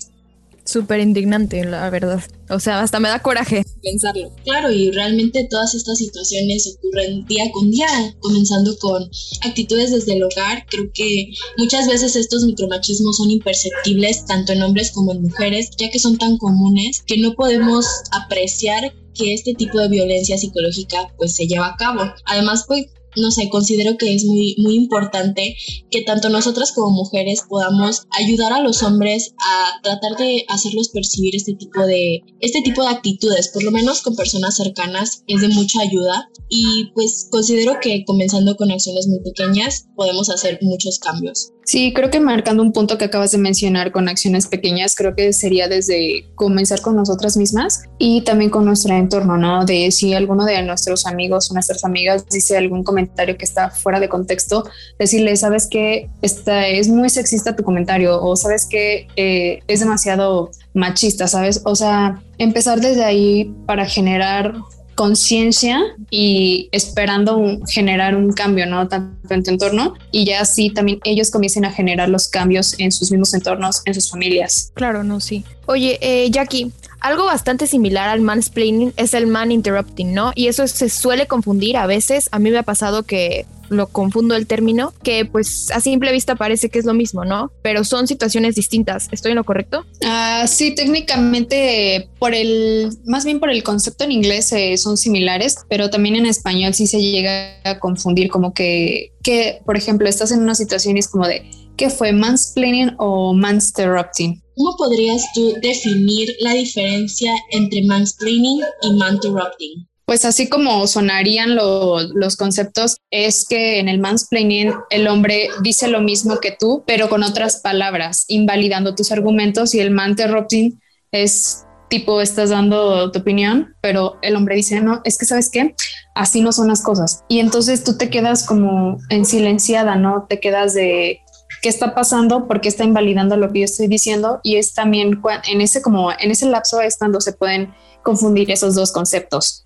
súper 0.65 0.99
indignante, 0.99 1.63
la 1.63 1.89
verdad. 1.89 2.23
O 2.49 2.59
sea, 2.59 2.81
hasta 2.81 2.99
me 2.99 3.09
da 3.09 3.21
coraje 3.21 3.65
pensarlo. 3.81 4.31
Claro, 4.43 4.71
y 4.71 4.91
realmente 4.91 5.47
todas 5.49 5.73
estas 5.73 5.97
situaciones 5.97 6.75
ocurren 6.75 7.25
día 7.25 7.51
con 7.51 7.71
día, 7.71 7.87
comenzando 8.19 8.77
con 8.77 9.09
actitudes 9.41 9.91
desde 9.91 10.13
el 10.13 10.23
hogar. 10.23 10.65
Creo 10.69 10.89
que 10.93 11.29
muchas 11.57 11.87
veces 11.87 12.15
estos 12.15 12.43
micromachismos 12.43 13.17
son 13.17 13.31
imperceptibles 13.31 14.25
tanto 14.25 14.53
en 14.53 14.63
hombres 14.63 14.91
como 14.91 15.13
en 15.13 15.23
mujeres, 15.23 15.69
ya 15.77 15.89
que 15.89 15.99
son 15.99 16.17
tan 16.17 16.37
comunes 16.37 17.03
que 17.05 17.17
no 17.17 17.33
podemos 17.33 17.85
apreciar 18.11 18.93
que 19.13 19.33
este 19.33 19.53
tipo 19.53 19.79
de 19.79 19.89
violencia 19.89 20.37
psicológica 20.37 21.13
pues 21.17 21.35
se 21.35 21.47
lleva 21.47 21.67
a 21.67 21.75
cabo. 21.77 22.01
Además, 22.25 22.65
pues 22.67 22.87
no 23.15 23.31
sé, 23.31 23.49
considero 23.49 23.97
que 23.97 24.13
es 24.13 24.25
muy, 24.25 24.55
muy 24.59 24.75
importante 24.75 25.55
que 25.89 26.01
tanto 26.01 26.29
nosotras 26.29 26.71
como 26.71 26.91
mujeres 26.91 27.43
podamos 27.47 28.03
ayudar 28.11 28.53
a 28.53 28.61
los 28.61 28.83
hombres 28.83 29.33
a 29.39 29.81
tratar 29.81 30.17
de 30.17 30.45
hacerlos 30.49 30.89
percibir 30.89 31.35
este 31.35 31.53
tipo 31.53 31.85
de, 31.85 32.21
este 32.39 32.61
tipo 32.61 32.81
de 32.83 32.89
actitudes, 32.89 33.49
por 33.49 33.63
lo 33.63 33.71
menos 33.71 34.01
con 34.01 34.15
personas 34.15 34.55
cercanas, 34.55 35.23
es 35.27 35.41
de 35.41 35.49
mucha 35.49 35.81
ayuda 35.81 36.29
y 36.49 36.91
pues 36.93 37.27
considero 37.31 37.79
que 37.81 38.03
comenzando 38.05 38.55
con 38.55 38.71
acciones 38.71 39.07
muy 39.07 39.19
pequeñas 39.21 39.87
podemos 39.95 40.29
hacer 40.29 40.59
muchos 40.61 40.99
cambios. 40.99 41.52
Sí, 41.65 41.93
creo 41.93 42.09
que 42.09 42.19
marcando 42.19 42.61
un 42.61 42.73
punto 42.73 42.97
que 42.97 43.05
acabas 43.05 43.31
de 43.31 43.37
mencionar 43.37 43.91
con 43.91 44.09
acciones 44.09 44.47
pequeñas, 44.47 44.95
creo 44.95 45.15
que 45.15 45.31
sería 45.31 45.67
desde 45.69 46.25
comenzar 46.35 46.81
con 46.81 46.95
nosotras 46.95 47.37
mismas 47.37 47.83
y 47.97 48.21
también 48.21 48.49
con 48.49 48.65
nuestro 48.65 48.93
entorno, 48.93 49.37
¿no? 49.37 49.63
De 49.65 49.89
si 49.91 50.13
alguno 50.13 50.43
de 50.43 50.61
nuestros 50.63 51.05
amigos 51.05 51.49
o 51.49 51.53
nuestras 51.53 51.85
amigas 51.85 52.25
dice 52.29 52.57
algún 52.57 52.83
comentario 52.83 53.37
que 53.37 53.45
está 53.45 53.69
fuera 53.69 54.01
de 54.01 54.09
contexto, 54.09 54.65
decirle, 54.99 55.37
sabes 55.37 55.67
que 55.67 56.09
esta 56.21 56.67
es 56.67 56.89
muy 56.89 57.09
sexista 57.09 57.55
tu 57.55 57.63
comentario 57.63 58.21
o 58.21 58.35
sabes 58.35 58.65
que 58.65 59.07
eh, 59.15 59.61
es 59.67 59.79
demasiado 59.79 60.51
machista, 60.73 61.27
¿sabes? 61.27 61.61
O 61.63 61.75
sea, 61.75 62.21
empezar 62.39 62.81
desde 62.81 63.05
ahí 63.05 63.53
para 63.65 63.85
generar 63.85 64.53
conciencia 64.95 65.81
y 66.09 66.69
esperando 66.71 67.59
generar 67.67 68.15
un 68.15 68.31
cambio, 68.33 68.65
¿no? 68.65 68.87
Tanto 68.87 69.33
en 69.33 69.43
tu 69.43 69.51
entorno 69.51 69.93
y 70.11 70.25
ya 70.25 70.41
así 70.41 70.69
también 70.69 70.99
ellos 71.03 71.31
comiencen 71.31 71.65
a 71.65 71.71
generar 71.71 72.09
los 72.09 72.27
cambios 72.27 72.79
en 72.79 72.91
sus 72.91 73.11
mismos 73.11 73.33
entornos, 73.33 73.81
en 73.85 73.93
sus 73.93 74.09
familias. 74.09 74.71
Claro, 74.73 75.03
no, 75.03 75.19
sí. 75.19 75.43
Oye, 75.65 75.97
eh, 76.01 76.29
Jackie, 76.29 76.71
algo 76.99 77.25
bastante 77.25 77.67
similar 77.67 78.09
al 78.09 78.21
mansplaining 78.21 78.93
es 78.95 79.13
el 79.13 79.27
man 79.27 79.51
interrupting, 79.51 80.13
¿no? 80.13 80.31
Y 80.35 80.47
eso 80.47 80.67
se 80.67 80.89
suele 80.89 81.27
confundir 81.27 81.77
a 81.77 81.85
veces. 81.85 82.29
A 82.31 82.39
mí 82.39 82.49
me 82.49 82.57
ha 82.57 82.63
pasado 82.63 83.03
que 83.03 83.45
lo 83.73 83.87
confundo 83.87 84.35
el 84.35 84.47
término, 84.47 84.93
que 85.03 85.25
pues 85.25 85.71
a 85.71 85.81
simple 85.81 86.11
vista 86.11 86.35
parece 86.35 86.69
que 86.69 86.79
es 86.79 86.85
lo 86.85 86.93
mismo, 86.93 87.25
¿no? 87.25 87.51
Pero 87.61 87.83
son 87.83 88.07
situaciones 88.07 88.55
distintas. 88.55 89.07
¿Estoy 89.11 89.31
en 89.31 89.37
lo 89.37 89.43
correcto? 89.43 89.85
Ah, 90.05 90.45
sí, 90.47 90.73
técnicamente 90.75 92.09
por 92.19 92.33
el, 92.33 92.89
más 93.05 93.25
bien 93.25 93.39
por 93.39 93.49
el 93.49 93.63
concepto 93.63 94.03
en 94.03 94.11
inglés 94.11 94.51
eh, 94.53 94.77
son 94.77 94.97
similares, 94.97 95.57
pero 95.69 95.89
también 95.89 96.15
en 96.15 96.25
español 96.25 96.73
sí 96.73 96.87
se 96.87 97.01
llega 97.01 97.57
a 97.63 97.79
confundir 97.79 98.29
como 98.29 98.53
que, 98.53 99.13
que, 99.23 99.61
por 99.65 99.77
ejemplo, 99.77 100.07
estás 100.07 100.31
en 100.31 100.41
una 100.41 100.55
situación 100.55 100.97
y 100.97 100.99
es 100.99 101.07
como 101.07 101.27
de, 101.27 101.49
¿qué 101.77 101.89
fue 101.89 102.11
mansplaining 102.13 102.95
o 102.97 103.33
mansterrupting? 103.33 104.41
¿Cómo 104.55 104.75
podrías 104.77 105.23
tú 105.33 105.53
definir 105.61 106.29
la 106.39 106.53
diferencia 106.53 107.33
entre 107.51 107.83
mansplaining 107.83 108.61
y 108.83 108.93
manterrupting? 108.93 109.87
Pues 110.05 110.25
así 110.25 110.49
como 110.49 110.85
sonarían 110.87 111.55
los 111.55 112.35
conceptos, 112.35 112.97
es 113.09 113.45
que 113.47 113.79
en 113.79 113.87
el 113.87 113.99
mansplaining 113.99 114.73
el 114.89 115.07
hombre 115.07 115.49
dice 115.61 115.87
lo 115.87 116.01
mismo 116.01 116.39
que 116.39 116.55
tú, 116.57 116.83
pero 116.85 117.09
con 117.09 117.23
otras 117.23 117.61
palabras, 117.61 118.25
invalidando 118.27 118.95
tus 118.95 119.11
argumentos 119.11 119.73
y 119.73 119.79
el 119.79 119.91
manterrupting 119.91 120.79
es 121.11 121.65
tipo, 121.89 122.21
estás 122.21 122.49
dando 122.49 123.11
tu 123.11 123.19
opinión, 123.19 123.75
pero 123.81 124.17
el 124.23 124.35
hombre 124.35 124.55
dice, 124.55 124.81
no, 124.81 125.01
es 125.03 125.17
que 125.17 125.25
sabes 125.25 125.49
qué, 125.49 125.75
así 126.15 126.41
no 126.41 126.51
son 126.51 126.67
las 126.67 126.81
cosas. 126.81 127.23
Y 127.29 127.39
entonces 127.39 127.83
tú 127.83 127.97
te 127.97 128.09
quedas 128.09 128.45
como 128.45 128.97
en 129.09 129.25
silenciada, 129.25 129.95
¿no? 129.95 130.25
Te 130.27 130.39
quedas 130.39 130.73
de, 130.73 131.21
qué 131.61 131.69
está 131.69 131.95
pasando, 131.95 132.47
por 132.47 132.61
qué 132.61 132.67
está 132.67 132.83
invalidando 132.83 133.37
lo 133.37 133.51
que 133.51 133.59
yo 133.59 133.65
estoy 133.65 133.87
diciendo 133.87 134.39
y 134.43 134.57
es 134.57 134.73
también 134.73 135.21
en 135.49 135.61
ese 135.61 135.81
como 135.81 136.11
en 136.11 136.29
ese 136.29 136.45
lapso 136.45 136.81
es 136.81 136.97
cuando 136.97 137.21
se 137.21 137.33
pueden 137.33 137.73
confundir 138.03 138.51
esos 138.51 138.75
dos 138.75 138.91
conceptos. 138.91 139.65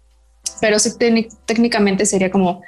Pero 0.62 0.80
sí, 0.80 0.92
técnicamente 1.46 2.06
sería 2.06 2.32
como 2.32 2.62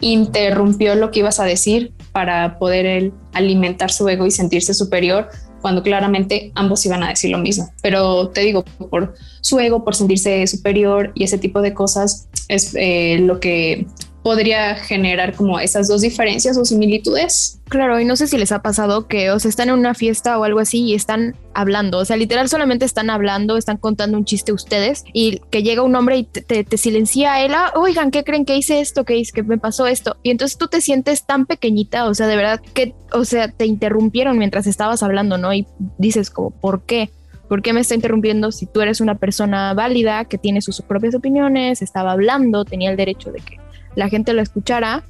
interrumpió 0.00 0.94
lo 0.94 1.10
que 1.10 1.20
ibas 1.20 1.40
a 1.40 1.44
decir 1.44 1.94
para 2.12 2.58
poder 2.58 2.86
él 2.86 3.12
alimentar 3.32 3.90
su 3.90 4.08
ego 4.08 4.26
y 4.26 4.30
sentirse 4.30 4.74
superior 4.74 5.28
cuando 5.62 5.82
claramente 5.82 6.52
ambos 6.54 6.84
iban 6.86 7.02
a 7.02 7.08
decir 7.08 7.30
lo 7.30 7.38
mismo. 7.38 7.70
Pero 7.82 8.28
te 8.28 8.42
digo, 8.42 8.64
por 8.90 9.14
su 9.40 9.58
ego, 9.58 9.84
por 9.84 9.94
sentirse 9.94 10.46
superior 10.46 11.12
y 11.14 11.24
ese 11.24 11.38
tipo 11.38 11.62
de 11.62 11.74
cosas 11.74 12.28
es 12.48 12.74
eh, 12.74 13.18
lo 13.20 13.40
que 13.40 13.86
podría 14.26 14.74
generar 14.74 15.36
como 15.36 15.60
esas 15.60 15.86
dos 15.86 16.00
diferencias 16.00 16.58
o 16.58 16.64
similitudes. 16.64 17.60
Claro, 17.68 18.00
y 18.00 18.04
no 18.04 18.16
sé 18.16 18.26
si 18.26 18.36
les 18.36 18.50
ha 18.50 18.60
pasado 18.60 19.06
que 19.06 19.30
o 19.30 19.36
están 19.36 19.68
en 19.68 19.78
una 19.78 19.94
fiesta 19.94 20.36
o 20.36 20.42
algo 20.42 20.58
así 20.58 20.82
y 20.82 20.94
están 20.94 21.36
hablando, 21.54 21.98
o 21.98 22.04
sea, 22.04 22.16
literal 22.16 22.48
solamente 22.48 22.84
están 22.84 23.08
hablando, 23.08 23.56
están 23.56 23.76
contando 23.76 24.18
un 24.18 24.24
chiste 24.24 24.52
ustedes 24.52 25.04
y 25.12 25.38
que 25.50 25.62
llega 25.62 25.82
un 25.82 25.94
hombre 25.94 26.16
y 26.16 26.24
te, 26.24 26.76
silencia 26.76 27.34
a 27.34 27.44
él, 27.44 27.52
ah, 27.54 27.72
oigan, 27.76 28.10
¿qué 28.10 28.24
creen 28.24 28.44
que 28.44 28.56
hice 28.56 28.80
esto? 28.80 29.04
¿Qué 29.04 29.16
hice? 29.16 29.30
que 29.32 29.44
me 29.44 29.58
pasó 29.58 29.86
esto? 29.86 30.16
Y 30.24 30.30
entonces 30.30 30.58
tú 30.58 30.66
te 30.66 30.80
sientes 30.80 31.24
tan 31.24 31.46
pequeñita, 31.46 32.06
o 32.06 32.14
sea, 32.14 32.26
de 32.26 32.34
verdad 32.34 32.60
que, 32.74 32.96
o 33.12 33.24
sea, 33.24 33.52
te 33.52 33.66
interrumpieron 33.66 34.38
mientras 34.38 34.66
estabas 34.66 35.04
hablando, 35.04 35.38
¿no? 35.38 35.54
Y 35.54 35.68
dices 35.98 36.30
como, 36.30 36.50
¿por 36.50 36.82
qué? 36.82 37.10
¿Por 37.48 37.62
qué 37.62 37.72
me 37.72 37.78
está 37.78 37.94
interrumpiendo 37.94 38.50
si 38.50 38.66
tú 38.66 38.80
eres 38.80 39.00
una 39.00 39.14
persona 39.14 39.72
válida 39.72 40.24
que 40.24 40.36
tiene 40.36 40.62
sus 40.62 40.82
propias 40.82 41.14
opiniones, 41.14 41.80
estaba 41.80 42.10
hablando, 42.10 42.64
tenía 42.64 42.90
el 42.90 42.96
derecho 42.96 43.30
de 43.30 43.38
que 43.38 43.65
la 43.96 44.08
gente 44.08 44.32
lo 44.32 44.42
escuchara 44.42 45.02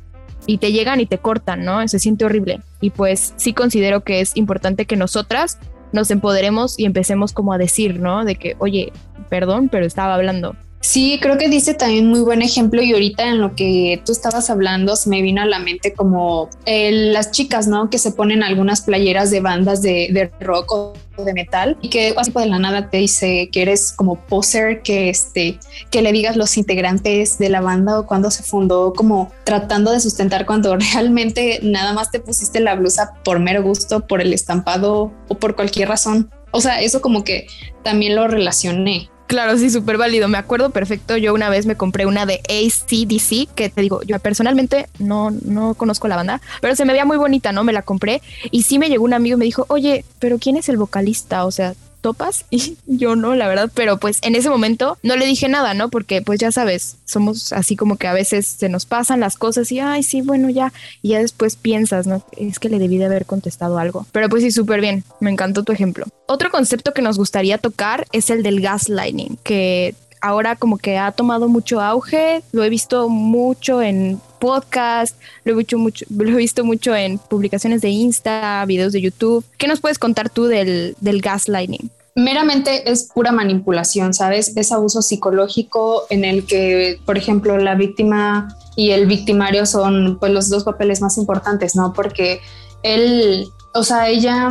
y 0.47 0.59
te 0.59 0.73
llegan 0.73 1.01
y 1.01 1.07
te 1.07 1.19
cortan, 1.19 1.65
¿no? 1.65 1.87
Se 1.87 1.99
siente 1.99 2.25
horrible. 2.25 2.61
Y 2.81 2.91
pues 2.91 3.35
sí 3.37 3.53
considero 3.53 4.03
que 4.03 4.21
es 4.21 4.37
importante 4.37 4.87
que 4.87 4.97
nosotras 4.97 5.59
nos 5.93 6.11
empoderemos 6.11 6.79
y 6.79 6.85
empecemos 6.85 7.33
como 7.33 7.53
a 7.53 7.59
decir, 7.59 8.01
¿no? 8.01 8.25
De 8.25 8.37
que, 8.37 8.57
oye, 8.59 8.93
perdón, 9.29 9.69
pero 9.69 9.85
estaba 9.85 10.15
hablando. 10.15 10.57
Sí, 10.81 11.19
creo 11.21 11.37
que 11.37 11.49
dice 11.49 11.75
también 11.75 12.07
muy 12.07 12.21
buen 12.21 12.43
ejemplo 12.43 12.81
y 12.81 12.93
ahorita 12.93 13.29
en 13.29 13.41
lo 13.41 13.57
que 13.57 14.01
tú 14.05 14.13
estabas 14.13 14.51
hablando 14.51 14.95
se 14.95 15.09
me 15.09 15.21
vino 15.21 15.43
a 15.43 15.47
la 15.47 15.59
mente 15.59 15.95
como 15.95 16.49
las 16.65 17.33
chicas, 17.33 17.67
¿no? 17.67 17.91
Que 17.91 17.99
se 17.99 18.13
ponen 18.13 18.43
algunas 18.43 18.83
playeras 18.83 19.31
de 19.31 19.41
bandas 19.41 19.83
de, 19.83 20.09
de 20.13 20.31
rock 20.45 20.73
o 20.73 20.93
de 21.25 21.33
metal 21.33 21.77
y 21.81 21.89
que 21.91 22.15
así 22.17 22.31
de 22.31 22.47
la 22.47 22.59
nada 22.59 22.91
te 22.91 22.99
dice 22.99 23.49
que 23.51 23.63
eres 23.63 23.93
como 23.93 24.17
poser, 24.27 24.83
que 24.83 25.09
este, 25.09 25.59
que 25.91 26.03
le 26.03 26.13
digas 26.13 26.37
los 26.37 26.57
integrantes 26.57 27.39
de 27.39 27.49
la 27.49 27.61
banda 27.61 28.01
o 28.01 28.07
cuando 28.07 28.31
se 28.31 28.43
fundó 28.43 28.93
como 28.93 29.33
tratando 29.45 29.93
de 29.93 30.01
sustentar 30.01 30.47
cuando 30.47 30.77
realmente 30.93 31.61
nada 31.63 31.93
más 31.93 32.11
te 32.11 32.21
pusiste 32.21 32.61
la 32.61 32.75
blusa 32.75 33.15
por 33.25 33.39
mero 33.39 33.63
gusto, 33.63 34.07
por 34.07 34.21
el 34.21 34.33
estampado 34.33 35.13
o 35.29 35.35
por 35.35 35.57
cualquier 35.57 35.89
razón. 35.89 36.31
O 36.53 36.61
sea, 36.61 36.81
eso 36.81 37.01
como 37.01 37.25
que 37.25 37.47
también 37.83 38.17
lo 38.17 38.29
relacioné. 38.29 39.11
Claro, 39.27 39.59
sí, 39.59 39.71
súper 39.71 39.99
válido. 39.99 40.29
Me 40.29 40.39
acuerdo 40.39 40.71
perfecto. 40.71 41.17
Yo 41.17 41.35
una 41.35 41.51
vez 41.51 41.67
me 41.67 41.77
compré 41.77 42.07
una 42.07 42.27
de 42.27 42.41
ACDC, 42.49 43.53
que 43.55 43.69
te 43.69 43.81
digo, 43.81 44.03
yo 44.03 44.19
personalmente 44.21 44.89
no, 44.99 45.31
no 45.31 45.75
conozco 45.75 46.07
la 46.07 46.17
banda, 46.17 46.41
pero 46.61 46.77
se 46.77 46.85
me 46.85 46.93
veía 46.93 47.05
muy 47.05 47.17
bonita, 47.17 47.53
¿no? 47.53 47.65
Me 47.65 47.73
la 47.73 47.83
compré 47.83 48.23
y 48.51 48.63
sí 48.63 48.79
me 48.79 48.89
llegó 48.89 49.05
un 49.05 49.15
amigo 49.15 49.37
y 49.37 49.39
me 49.39 49.45
dijo, 49.45 49.67
oye, 49.69 50.05
pero 50.21 50.39
¿quién 50.39 50.57
es 50.57 50.69
el 50.69 50.77
vocalista? 50.77 51.45
O 51.45 51.51
sea, 51.51 51.75
topas 52.07 52.45
y 52.51 52.77
yo 52.87 53.17
no, 53.17 53.35
la 53.35 53.49
verdad, 53.49 53.69
pero 53.75 53.99
pues 53.99 54.21
en 54.23 54.37
ese 54.37 54.49
momento 54.49 54.97
no 55.03 55.17
le 55.17 55.27
dije 55.27 55.49
nada, 55.49 55.75
¿no? 55.75 55.89
Porque 55.89 56.23
pues 56.23 56.39
ya 56.39 56.53
sabes, 56.53 56.99
somos 57.05 57.53
así 57.53 57.75
como 57.75 57.97
que 57.97 58.07
a 58.07 58.13
veces 58.13 58.47
se 58.47 58.69
nos 58.69 58.87
pasan 58.87 59.19
las 59.19 59.37
cosas 59.37 59.73
y, 59.73 59.81
ay, 59.81 60.05
sí, 60.05 60.21
bueno, 60.21 60.49
ya, 60.49 60.73
y 61.03 61.09
ya 61.09 61.19
después 61.19 61.57
piensas, 61.57 62.07
¿no? 62.07 62.23
Es 62.37 62.61
que 62.61 62.69
le 62.69 62.79
debí 62.79 62.97
de 62.97 63.07
haber 63.07 63.27
contestado 63.27 63.79
algo. 63.79 64.07
Pero 64.13 64.29
pues 64.29 64.45
sí, 64.45 64.53
súper 64.53 64.81
bien, 64.81 65.03
me 65.19 65.33
encantó 65.33 65.65
tu 65.65 65.73
ejemplo. 65.73 66.07
Otro 66.27 66.53
concepto 66.53 66.95
que 66.95 67.03
nos 67.03 67.19
gustaría 67.19 67.59
tocar 67.59 68.07
es 68.13 68.31
el 68.31 68.45
del 68.45 68.61
gaslighting, 68.61 69.39
que 69.43 69.97
ahora 70.21 70.55
como 70.55 70.79
que 70.79 70.99
ha 70.99 71.11
tomado 71.11 71.49
mucho 71.49 71.81
auge, 71.81 72.43
lo 72.53 72.63
he 72.63 72.71
visto 72.71 73.09
mucho 73.09 73.83
en 73.83 74.21
podcast, 74.39 75.17
lo 75.45 75.53
he, 75.53 75.57
visto 75.57 75.79
mucho, 75.79 76.07
lo 76.17 76.31
he 76.31 76.37
visto 76.37 76.65
mucho 76.65 76.95
en 76.95 77.19
publicaciones 77.19 77.81
de 77.81 77.89
Insta, 77.89 78.65
videos 78.67 78.93
de 78.93 79.01
YouTube. 79.01 79.45
¿Qué 79.59 79.67
nos 79.67 79.81
puedes 79.81 79.99
contar 79.99 80.31
tú 80.31 80.45
del, 80.45 80.97
del 81.01 81.21
gaslighting? 81.21 81.91
Meramente 82.17 82.91
es 82.91 83.05
pura 83.05 83.31
manipulación, 83.31 84.15
¿sabes? 84.15 84.57
Es 84.57 84.73
abuso 84.73 85.03
psicológico 85.03 86.05
en 86.09 86.25
el 86.25 86.47
que, 86.47 86.99
por 87.05 87.19
ejemplo, 87.19 87.59
la 87.59 87.75
víctima 87.75 88.49
y 88.75 88.91
el 88.91 89.07
victimario 89.07 89.67
son 89.67 90.19
pues 90.19 90.33
los 90.33 90.49
dos 90.49 90.65
papeles 90.65 91.03
más 91.03 91.19
importantes, 91.19 91.77
¿no? 91.77 91.93
Porque 91.93 92.41
él, 92.83 93.47
o 93.75 93.85
sea, 93.85 94.09
ella 94.09 94.49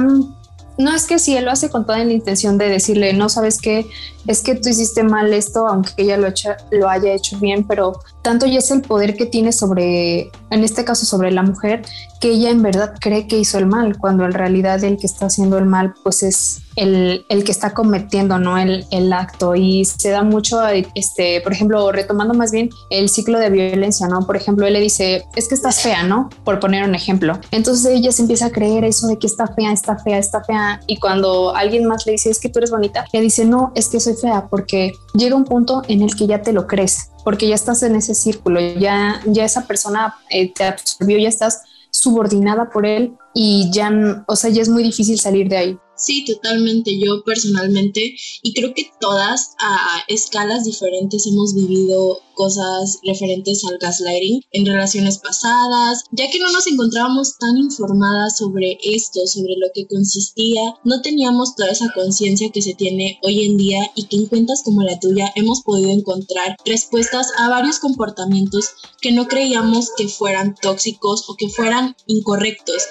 no 0.78 0.94
es 0.94 1.06
que 1.06 1.20
si 1.20 1.36
él 1.36 1.46
lo 1.46 1.52
hace 1.52 1.70
con 1.70 1.86
toda 1.86 2.04
la 2.04 2.12
intención 2.12 2.58
de 2.58 2.70
decirle, 2.70 3.14
no 3.14 3.30
sabes 3.30 3.60
qué, 3.60 3.88
es 4.28 4.42
que 4.42 4.56
tú 4.56 4.70
hiciste 4.70 5.04
mal 5.04 5.34
esto, 5.34 5.68
aunque 5.68 5.94
ella 5.98 6.18
lo, 6.18 6.28
lo 6.72 6.90
haya 6.90 7.14
hecho 7.14 7.40
bien, 7.40 7.66
pero 7.66 8.00
tanto 8.22 8.46
ya 8.46 8.60
es 8.60 8.70
el 8.72 8.82
poder 8.82 9.16
que 9.16 9.26
tiene 9.26 9.52
sobre, 9.52 10.32
en 10.50 10.64
este 10.64 10.84
caso 10.84 11.06
sobre 11.06 11.32
la 11.32 11.44
mujer, 11.44 11.84
que 12.20 12.30
ella 12.30 12.50
en 12.50 12.62
verdad 12.62 12.96
cree 13.00 13.28
que 13.28 13.38
hizo 13.38 13.58
el 13.58 13.66
mal, 13.66 13.98
cuando 13.98 14.26
en 14.26 14.34
realidad 14.34 14.84
el 14.84 14.98
que 14.98 15.06
está 15.06 15.28
haciendo 15.28 15.58
el 15.58 15.66
mal, 15.66 15.94
pues 16.04 16.24
es 16.24 16.62
el, 16.76 17.26
el 17.30 17.44
que 17.44 17.52
está 17.52 17.74
cometiendo, 17.74 18.38
¿no? 18.40 18.58
El, 18.58 18.86
el, 18.92 19.14
acto. 19.14 19.56
Y 19.56 19.86
se 19.86 20.10
da 20.10 20.24
mucho, 20.24 20.60
este, 20.68 21.42
por 21.42 21.54
ejemplo, 21.54 21.92
retomando 21.92 22.34
más 22.34 22.52
bien 22.52 22.70
el 22.90 23.10
ciclo 23.10 23.40
de 23.40 23.50
violencia, 23.50 24.08
¿no? 24.08 24.26
Por 24.26 24.36
ejemplo, 24.36 24.68
él 24.68 24.74
le 24.74 24.82
dice, 24.82 25.26
es 25.36 25.48
que 25.48 25.56
estás 25.56 25.82
fea, 25.82 26.04
¿no? 26.04 26.30
Por 26.44 26.60
poner 26.60 26.84
un 26.84 26.96
ejemplo. 26.96 27.40
Entonces 27.52 27.86
ella 27.86 28.12
se 28.12 28.22
empieza 28.22 28.48
a 28.48 28.52
creer 28.52 28.84
eso 28.84 29.08
de 29.08 29.18
que 29.18 29.28
está 29.28 29.48
fea, 29.48 29.72
está 29.72 29.98
fea, 29.98 30.18
está 30.18 30.44
fea. 30.44 30.82
Y 30.88 30.98
cuando 30.98 31.56
alguien 31.56 31.86
más 31.86 32.06
le 32.06 32.14
dice, 32.14 32.30
es 32.30 32.40
que 32.40 32.50
tú 32.50 32.60
eres 32.60 32.72
bonita, 32.72 33.06
le 33.14 33.22
dice, 33.22 33.46
no, 33.46 33.72
es 33.76 33.88
que 33.90 34.00
soy 34.00 34.16
fea, 34.16 34.48
porque 34.50 34.94
llega 35.14 35.36
un 35.36 35.46
punto 35.46 35.82
en 35.88 36.02
el 36.02 36.16
que 36.16 36.28
ya 36.28 36.42
te 36.42 36.52
lo 36.52 36.68
crees, 36.68 37.12
porque 37.24 37.48
ya 37.48 37.56
estás 37.56 37.84
en 37.84 37.96
ese 37.96 38.16
círculo, 38.16 38.60
ya, 38.60 39.22
ya 39.26 39.46
esa 39.46 39.66
persona 39.66 40.16
eh, 40.30 40.52
te 40.54 40.66
absorbió, 40.66 41.18
ya 41.18 41.30
estás 41.30 41.62
subordinada 41.96 42.70
por 42.70 42.86
él 42.86 43.16
y 43.34 43.70
ya, 43.72 44.24
o 44.28 44.36
sea, 44.36 44.50
ya 44.50 44.62
es 44.62 44.70
muy 44.70 44.84
difícil 44.84 45.20
salir 45.20 45.50
de 45.50 45.58
ahí. 45.58 45.80
Sí, 45.96 46.26
totalmente. 46.26 47.00
Yo 47.00 47.24
personalmente, 47.24 48.16
y 48.44 48.54
creo 48.54 48.74
que 48.74 48.92
todas 49.00 49.56
a 49.60 50.04
escalas 50.08 50.66
diferentes 50.66 51.26
hemos 51.26 51.56
vivido 51.56 52.22
cosas 52.36 53.00
referentes 53.04 53.64
al 53.66 53.78
gaslighting 53.80 54.42
en 54.52 54.66
relaciones 54.66 55.18
pasadas, 55.18 56.04
ya 56.12 56.30
que 56.30 56.40
no 56.40 56.52
nos 56.52 56.68
encontrábamos 56.68 57.38
tan 57.38 57.58
informadas 57.58 58.38
sobre 58.38 58.78
esto, 58.84 59.26
sobre 59.26 59.56
lo 59.56 59.68
que 59.74 59.88
consistía, 59.88 60.76
no 60.84 61.02
teníamos 61.02 61.56
toda 61.56 61.70
esa 61.70 61.92
conciencia 61.96 62.52
que 62.52 62.62
se 62.62 62.76
tiene 62.76 63.20
hoy 63.24 63.46
en 63.46 63.58
día 63.58 63.92
y 63.96 64.04
que 64.08 64.18
en 64.18 64.28
cuentas 64.28 64.62
como 64.64 64.84
la 64.84 65.00
tuya 65.00 65.32
hemos 65.36 65.62
podido 65.62 65.92
encontrar 65.92 66.58
respuestas 66.66 67.30
a 67.38 67.50
varios 67.50 67.80
comportamientos 67.80 68.72
que 69.02 69.12
no 69.12 69.28
creíamos 69.28 69.92
que 69.98 70.08
fueran 70.08 70.56
tóxicos 70.62 71.30
o 71.30 71.36
que 71.36 71.50
fueran 71.50 71.96
incorrectos. 72.06 72.84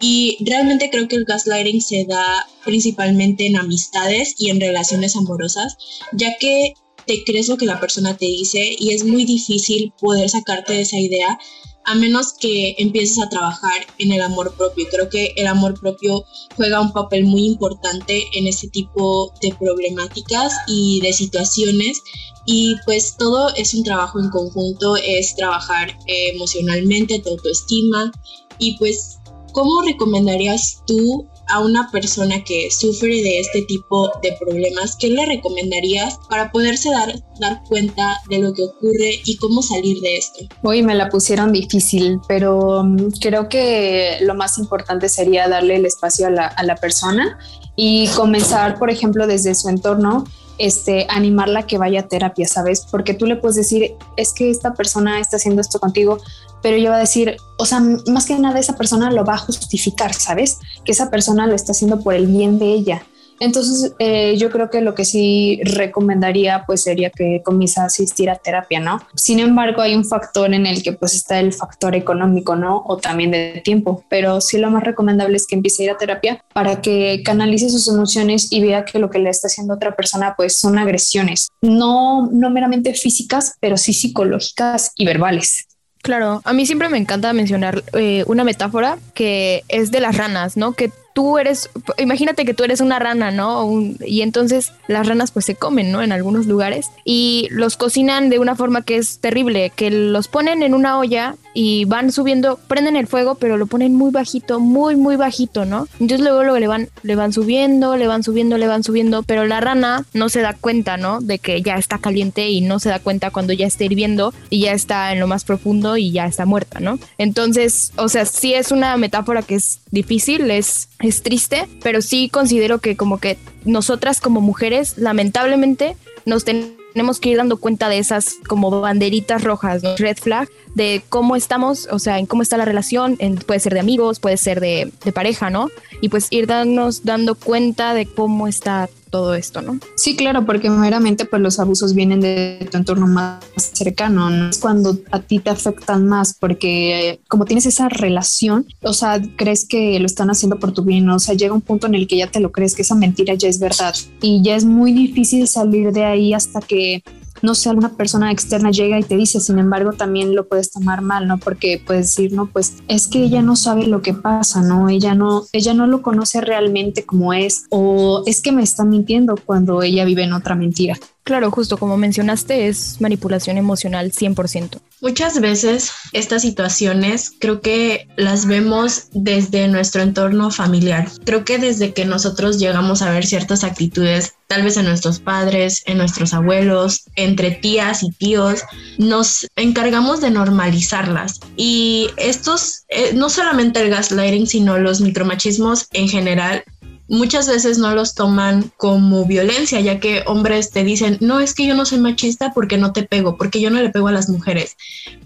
Y 0.00 0.38
realmente 0.44 0.90
creo 0.90 1.08
que 1.08 1.16
el 1.16 1.24
gaslighting 1.24 1.80
se 1.80 2.06
da 2.08 2.46
principalmente 2.64 3.46
en 3.46 3.56
amistades 3.56 4.34
y 4.38 4.50
en 4.50 4.60
relaciones 4.60 5.16
amorosas, 5.16 5.76
ya 6.12 6.36
que 6.38 6.74
te 7.06 7.24
crees 7.24 7.48
lo 7.48 7.56
que 7.56 7.66
la 7.66 7.80
persona 7.80 8.16
te 8.16 8.26
dice 8.26 8.76
y 8.78 8.92
es 8.92 9.04
muy 9.04 9.24
difícil 9.24 9.92
poder 10.00 10.28
sacarte 10.28 10.74
de 10.74 10.82
esa 10.82 10.98
idea 10.98 11.38
a 11.84 11.94
menos 11.94 12.34
que 12.34 12.76
empieces 12.78 13.18
a 13.18 13.28
trabajar 13.28 13.86
en 13.98 14.12
el 14.12 14.22
amor 14.22 14.54
propio. 14.56 14.86
Creo 14.90 15.08
que 15.08 15.32
el 15.36 15.46
amor 15.46 15.78
propio 15.80 16.24
juega 16.56 16.80
un 16.80 16.92
papel 16.92 17.24
muy 17.24 17.46
importante 17.46 18.24
en 18.34 18.46
este 18.46 18.68
tipo 18.68 19.32
de 19.40 19.54
problemáticas 19.58 20.52
y 20.68 21.00
de 21.00 21.12
situaciones 21.12 22.00
y 22.46 22.76
pues 22.84 23.16
todo 23.16 23.54
es 23.56 23.74
un 23.74 23.84
trabajo 23.84 24.20
en 24.20 24.30
conjunto, 24.30 24.96
es 24.96 25.34
trabajar 25.34 25.90
eh, 26.06 26.30
emocionalmente, 26.34 27.20
tu 27.20 27.30
autoestima 27.30 28.12
y 28.58 28.76
pues 28.78 29.18
¿cómo 29.52 29.82
recomendarías 29.82 30.82
tú 30.86 31.28
a 31.48 31.60
una 31.60 31.90
persona 31.90 32.42
que 32.44 32.70
sufre 32.70 33.08
de 33.22 33.40
este 33.40 33.62
tipo 33.62 34.10
de 34.22 34.36
problemas, 34.40 34.96
¿qué 34.96 35.08
le 35.08 35.26
recomendarías 35.26 36.18
para 36.28 36.50
poderse 36.50 36.90
dar, 36.90 37.12
dar 37.40 37.62
cuenta 37.68 38.18
de 38.28 38.38
lo 38.38 38.54
que 38.54 38.62
ocurre 38.64 39.20
y 39.24 39.36
cómo 39.36 39.62
salir 39.62 40.00
de 40.00 40.16
esto? 40.16 40.44
Hoy 40.62 40.82
me 40.82 40.94
la 40.94 41.08
pusieron 41.08 41.52
difícil, 41.52 42.20
pero 42.28 42.84
mm, 42.84 43.10
creo 43.20 43.48
que 43.48 44.18
lo 44.22 44.34
más 44.34 44.58
importante 44.58 45.08
sería 45.08 45.48
darle 45.48 45.76
el 45.76 45.86
espacio 45.86 46.26
a 46.26 46.30
la, 46.30 46.46
a 46.46 46.62
la 46.62 46.76
persona 46.76 47.38
y 47.76 48.08
comenzar, 48.08 48.78
por 48.78 48.90
ejemplo, 48.90 49.26
desde 49.26 49.54
su 49.54 49.68
entorno 49.68 50.24
este, 50.58 51.06
animarla 51.08 51.60
a 51.60 51.66
que 51.66 51.78
vaya 51.78 52.00
a 52.00 52.08
terapia, 52.08 52.46
¿sabes? 52.46 52.86
Porque 52.90 53.14
tú 53.14 53.26
le 53.26 53.36
puedes 53.36 53.56
decir, 53.56 53.94
es 54.16 54.32
que 54.32 54.50
esta 54.50 54.74
persona 54.74 55.18
está 55.18 55.36
haciendo 55.36 55.60
esto 55.60 55.80
contigo, 55.80 56.18
pero 56.62 56.76
ella 56.76 56.90
va 56.90 56.96
a 56.96 57.00
decir, 57.00 57.36
o 57.58 57.66
sea, 57.66 57.80
más 57.80 58.26
que 58.26 58.38
nada 58.38 58.58
esa 58.58 58.76
persona 58.76 59.10
lo 59.10 59.24
va 59.24 59.34
a 59.34 59.38
justificar, 59.38 60.14
¿sabes? 60.14 60.58
Que 60.84 60.92
esa 60.92 61.10
persona 61.10 61.46
lo 61.46 61.54
está 61.54 61.72
haciendo 61.72 62.00
por 62.00 62.14
el 62.14 62.26
bien 62.26 62.58
de 62.58 62.66
ella. 62.66 63.02
Entonces, 63.42 63.92
eh, 63.98 64.36
yo 64.38 64.50
creo 64.50 64.70
que 64.70 64.80
lo 64.80 64.94
que 64.94 65.04
sí 65.04 65.60
recomendaría 65.64 66.62
pues 66.64 66.84
sería 66.84 67.10
que 67.10 67.42
comience 67.44 67.80
a 67.80 67.86
asistir 67.86 68.30
a 68.30 68.36
terapia, 68.36 68.78
¿no? 68.78 69.00
Sin 69.16 69.40
embargo, 69.40 69.82
hay 69.82 69.96
un 69.96 70.04
factor 70.04 70.54
en 70.54 70.64
el 70.64 70.84
que 70.84 70.92
pues 70.92 71.14
está 71.14 71.40
el 71.40 71.52
factor 71.52 71.96
económico, 71.96 72.54
¿no? 72.54 72.84
O 72.86 72.98
también 72.98 73.32
de 73.32 73.60
tiempo, 73.64 74.04
pero 74.08 74.40
sí 74.40 74.58
lo 74.58 74.70
más 74.70 74.84
recomendable 74.84 75.36
es 75.36 75.48
que 75.48 75.56
empiece 75.56 75.82
a 75.82 75.84
ir 75.86 75.90
a 75.90 75.98
terapia 75.98 76.44
para 76.52 76.80
que 76.80 77.22
canalice 77.24 77.68
sus 77.68 77.88
emociones 77.88 78.46
y 78.52 78.62
vea 78.62 78.84
que 78.84 79.00
lo 79.00 79.10
que 79.10 79.18
le 79.18 79.30
está 79.30 79.48
haciendo 79.48 79.74
otra 79.74 79.96
persona 79.96 80.34
pues 80.36 80.56
son 80.56 80.78
agresiones, 80.78 81.48
no, 81.62 82.28
no 82.30 82.48
meramente 82.48 82.94
físicas, 82.94 83.56
pero 83.58 83.76
sí 83.76 83.92
psicológicas 83.92 84.92
y 84.94 85.04
verbales. 85.04 85.66
Claro, 86.02 86.42
a 86.44 86.52
mí 86.52 86.66
siempre 86.66 86.88
me 86.88 86.98
encanta 86.98 87.32
mencionar 87.32 87.84
eh, 87.92 88.24
una 88.26 88.42
metáfora 88.42 88.98
que 89.14 89.62
es 89.68 89.92
de 89.92 90.00
las 90.00 90.16
ranas, 90.16 90.56
¿no? 90.56 90.72
Que 90.72 90.90
tú 91.12 91.38
eres, 91.38 91.70
imagínate 91.98 92.44
que 92.44 92.54
tú 92.54 92.64
eres 92.64 92.80
una 92.80 92.98
rana, 92.98 93.30
¿no? 93.30 93.68
y 94.04 94.22
entonces 94.22 94.72
las 94.88 95.06
ranas 95.06 95.30
pues 95.30 95.44
se 95.44 95.54
comen, 95.54 95.92
¿no? 95.92 96.02
En 96.02 96.12
algunos 96.12 96.46
lugares 96.46 96.90
y 97.04 97.48
los 97.50 97.76
cocinan 97.76 98.28
de 98.30 98.38
una 98.38 98.56
forma 98.56 98.82
que 98.82 98.96
es 98.96 99.18
terrible, 99.18 99.72
que 99.74 99.90
los 99.90 100.28
ponen 100.28 100.62
en 100.62 100.74
una 100.74 100.98
olla 100.98 101.36
y 101.54 101.84
van 101.84 102.12
subiendo, 102.12 102.58
prenden 102.68 102.96
el 102.96 103.06
fuego, 103.06 103.34
pero 103.34 103.56
lo 103.56 103.66
ponen 103.66 103.94
muy 103.94 104.10
bajito, 104.10 104.60
muy, 104.60 104.96
muy 104.96 105.16
bajito, 105.16 105.64
¿no? 105.64 105.86
Entonces 106.00 106.20
luego, 106.20 106.42
luego 106.42 106.58
le 106.58 106.66
van, 106.66 106.88
le 107.02 107.14
van 107.14 107.32
subiendo, 107.32 107.96
le 107.96 108.06
van 108.06 108.22
subiendo, 108.22 108.58
le 108.58 108.68
van 108.68 108.82
subiendo, 108.82 109.22
pero 109.22 109.46
la 109.46 109.60
rana 109.60 110.04
no 110.14 110.28
se 110.28 110.40
da 110.40 110.54
cuenta, 110.54 110.96
¿no? 110.96 111.20
De 111.20 111.38
que 111.38 111.62
ya 111.62 111.74
está 111.74 111.98
caliente 111.98 112.48
y 112.48 112.60
no 112.60 112.78
se 112.78 112.88
da 112.88 112.98
cuenta 112.98 113.30
cuando 113.30 113.52
ya 113.52 113.66
está 113.66 113.84
hirviendo 113.84 114.32
y 114.50 114.60
ya 114.60 114.72
está 114.72 115.12
en 115.12 115.20
lo 115.20 115.26
más 115.26 115.44
profundo 115.44 115.96
y 115.96 116.10
ya 116.10 116.26
está 116.26 116.46
muerta, 116.46 116.80
¿no? 116.80 116.98
Entonces, 117.18 117.92
o 117.96 118.08
sea, 118.08 118.24
sí 118.24 118.54
es 118.54 118.72
una 118.72 118.96
metáfora 118.96 119.42
que 119.42 119.56
es 119.56 119.81
difícil, 119.92 120.50
es 120.50 120.88
es 120.98 121.22
triste, 121.22 121.68
pero 121.82 122.02
sí 122.02 122.28
considero 122.28 122.78
que 122.78 122.96
como 122.96 123.18
que 123.18 123.38
nosotras 123.64 124.20
como 124.20 124.40
mujeres 124.40 124.98
lamentablemente 124.98 125.96
nos 126.24 126.44
tenemos 126.44 127.20
que 127.20 127.28
ir 127.28 127.36
dando 127.36 127.58
cuenta 127.58 127.88
de 127.88 127.98
esas 127.98 128.36
como 128.48 128.80
banderitas 128.80 129.44
rojas, 129.44 129.82
red 129.98 130.16
flag, 130.16 130.48
de 130.74 131.02
cómo 131.08 131.36
estamos, 131.36 131.88
o 131.90 131.98
sea, 131.98 132.18
en 132.18 132.26
cómo 132.26 132.42
está 132.42 132.56
la 132.56 132.64
relación, 132.64 133.18
puede 133.46 133.60
ser 133.60 133.74
de 133.74 133.80
amigos, 133.80 134.18
puede 134.18 134.36
ser 134.36 134.60
de, 134.60 134.92
de 135.04 135.12
pareja, 135.12 135.50
¿no? 135.50 135.68
Y 136.00 136.08
pues 136.08 136.28
ir 136.30 136.46
dándonos, 136.46 137.04
dando 137.04 137.34
cuenta 137.34 137.94
de 137.94 138.06
cómo 138.06 138.48
está 138.48 138.88
todo 139.12 139.34
esto, 139.34 139.60
¿no? 139.60 139.78
Sí, 139.94 140.16
claro, 140.16 140.46
porque 140.46 140.70
meramente 140.70 141.26
pues 141.26 141.40
los 141.42 141.60
abusos 141.60 141.94
vienen 141.94 142.20
de 142.20 142.66
tu 142.70 142.78
entorno 142.78 143.06
más 143.06 143.44
cercano, 143.56 144.30
¿no? 144.30 144.48
Es 144.48 144.58
cuando 144.58 144.98
a 145.12 145.20
ti 145.20 145.38
te 145.38 145.50
afectan 145.50 146.08
más 146.08 146.34
porque 146.34 147.20
como 147.28 147.44
tienes 147.44 147.66
esa 147.66 147.90
relación, 147.90 148.66
o 148.80 148.94
sea, 148.94 149.20
crees 149.36 149.66
que 149.66 150.00
lo 150.00 150.06
están 150.06 150.30
haciendo 150.30 150.58
por 150.58 150.72
tu 150.72 150.82
bien, 150.82 151.08
o 151.10 151.18
sea, 151.18 151.34
llega 151.34 151.52
un 151.52 151.60
punto 151.60 151.86
en 151.86 151.94
el 151.94 152.08
que 152.08 152.16
ya 152.16 152.26
te 152.26 152.40
lo 152.40 152.50
crees 152.50 152.74
que 152.74 152.82
esa 152.82 152.94
mentira 152.94 153.34
ya 153.34 153.48
es 153.48 153.60
verdad 153.60 153.94
y 154.22 154.42
ya 154.42 154.56
es 154.56 154.64
muy 154.64 154.92
difícil 154.92 155.46
salir 155.46 155.92
de 155.92 156.04
ahí 156.04 156.32
hasta 156.32 156.60
que 156.60 157.04
no 157.42 157.54
sé, 157.54 157.68
alguna 157.68 157.96
persona 157.96 158.30
externa 158.30 158.70
llega 158.70 158.98
y 158.98 159.02
te 159.02 159.16
dice, 159.16 159.40
sin 159.40 159.58
embargo, 159.58 159.92
también 159.92 160.34
lo 160.34 160.46
puedes 160.46 160.70
tomar 160.70 161.02
mal, 161.02 161.26
¿no? 161.26 161.38
Porque 161.38 161.82
puedes 161.84 162.06
decir, 162.06 162.32
no, 162.32 162.46
pues 162.46 162.76
es 162.88 163.08
que 163.08 163.22
ella 163.22 163.42
no 163.42 163.56
sabe 163.56 163.86
lo 163.86 164.00
que 164.00 164.14
pasa, 164.14 164.62
¿no? 164.62 164.88
Ella 164.88 165.14
no, 165.14 165.44
ella 165.52 165.74
no 165.74 165.86
lo 165.86 166.02
conoce 166.02 166.40
realmente 166.40 167.04
como 167.04 167.32
es, 167.32 167.66
o 167.70 168.22
es 168.26 168.40
que 168.42 168.52
me 168.52 168.62
está 168.62 168.84
mintiendo 168.84 169.34
cuando 169.44 169.82
ella 169.82 170.04
vive 170.04 170.22
en 170.22 170.32
otra 170.32 170.54
mentira. 170.54 170.96
Claro, 171.24 171.52
justo 171.52 171.78
como 171.78 171.96
mencionaste, 171.96 172.66
es 172.66 173.00
manipulación 173.00 173.56
emocional 173.56 174.10
100%. 174.10 174.80
Muchas 175.00 175.40
veces 175.40 175.92
estas 176.12 176.42
situaciones 176.42 177.32
creo 177.38 177.60
que 177.60 178.08
las 178.16 178.46
vemos 178.46 179.04
desde 179.12 179.68
nuestro 179.68 180.02
entorno 180.02 180.50
familiar. 180.50 181.08
Creo 181.24 181.44
que 181.44 181.58
desde 181.58 181.92
que 181.92 182.04
nosotros 182.04 182.58
llegamos 182.58 183.02
a 183.02 183.10
ver 183.10 183.24
ciertas 183.24 183.62
actitudes, 183.62 184.34
tal 184.48 184.64
vez 184.64 184.76
en 184.76 184.86
nuestros 184.86 185.20
padres, 185.20 185.82
en 185.86 185.98
nuestros 185.98 186.34
abuelos, 186.34 187.04
entre 187.14 187.52
tías 187.52 188.02
y 188.02 188.10
tíos, 188.10 188.62
nos 188.98 189.46
encargamos 189.54 190.20
de 190.20 190.30
normalizarlas. 190.30 191.38
Y 191.56 192.10
estos, 192.16 192.84
eh, 192.88 193.12
no 193.14 193.30
solamente 193.30 193.80
el 193.80 193.90
gaslighting, 193.90 194.48
sino 194.48 194.78
los 194.78 195.00
micromachismos 195.00 195.86
en 195.92 196.08
general, 196.08 196.64
muchas 197.08 197.48
veces 197.48 197.78
no 197.78 197.94
los 197.94 198.14
toman 198.14 198.70
como 198.76 199.24
violencia, 199.26 199.80
ya 199.80 200.00
que 200.00 200.22
hombres 200.26 200.70
te 200.70 200.84
dicen, 200.84 201.18
no, 201.20 201.40
es 201.40 201.54
que 201.54 201.66
yo 201.66 201.74
no 201.74 201.84
soy 201.84 201.98
machista 201.98 202.52
porque 202.54 202.78
no 202.78 202.92
te 202.92 203.02
pego, 203.02 203.36
porque 203.36 203.60
yo 203.60 203.70
no 203.70 203.80
le 203.80 203.90
pego 203.90 204.08
a 204.08 204.12
las 204.12 204.28
mujeres. 204.28 204.76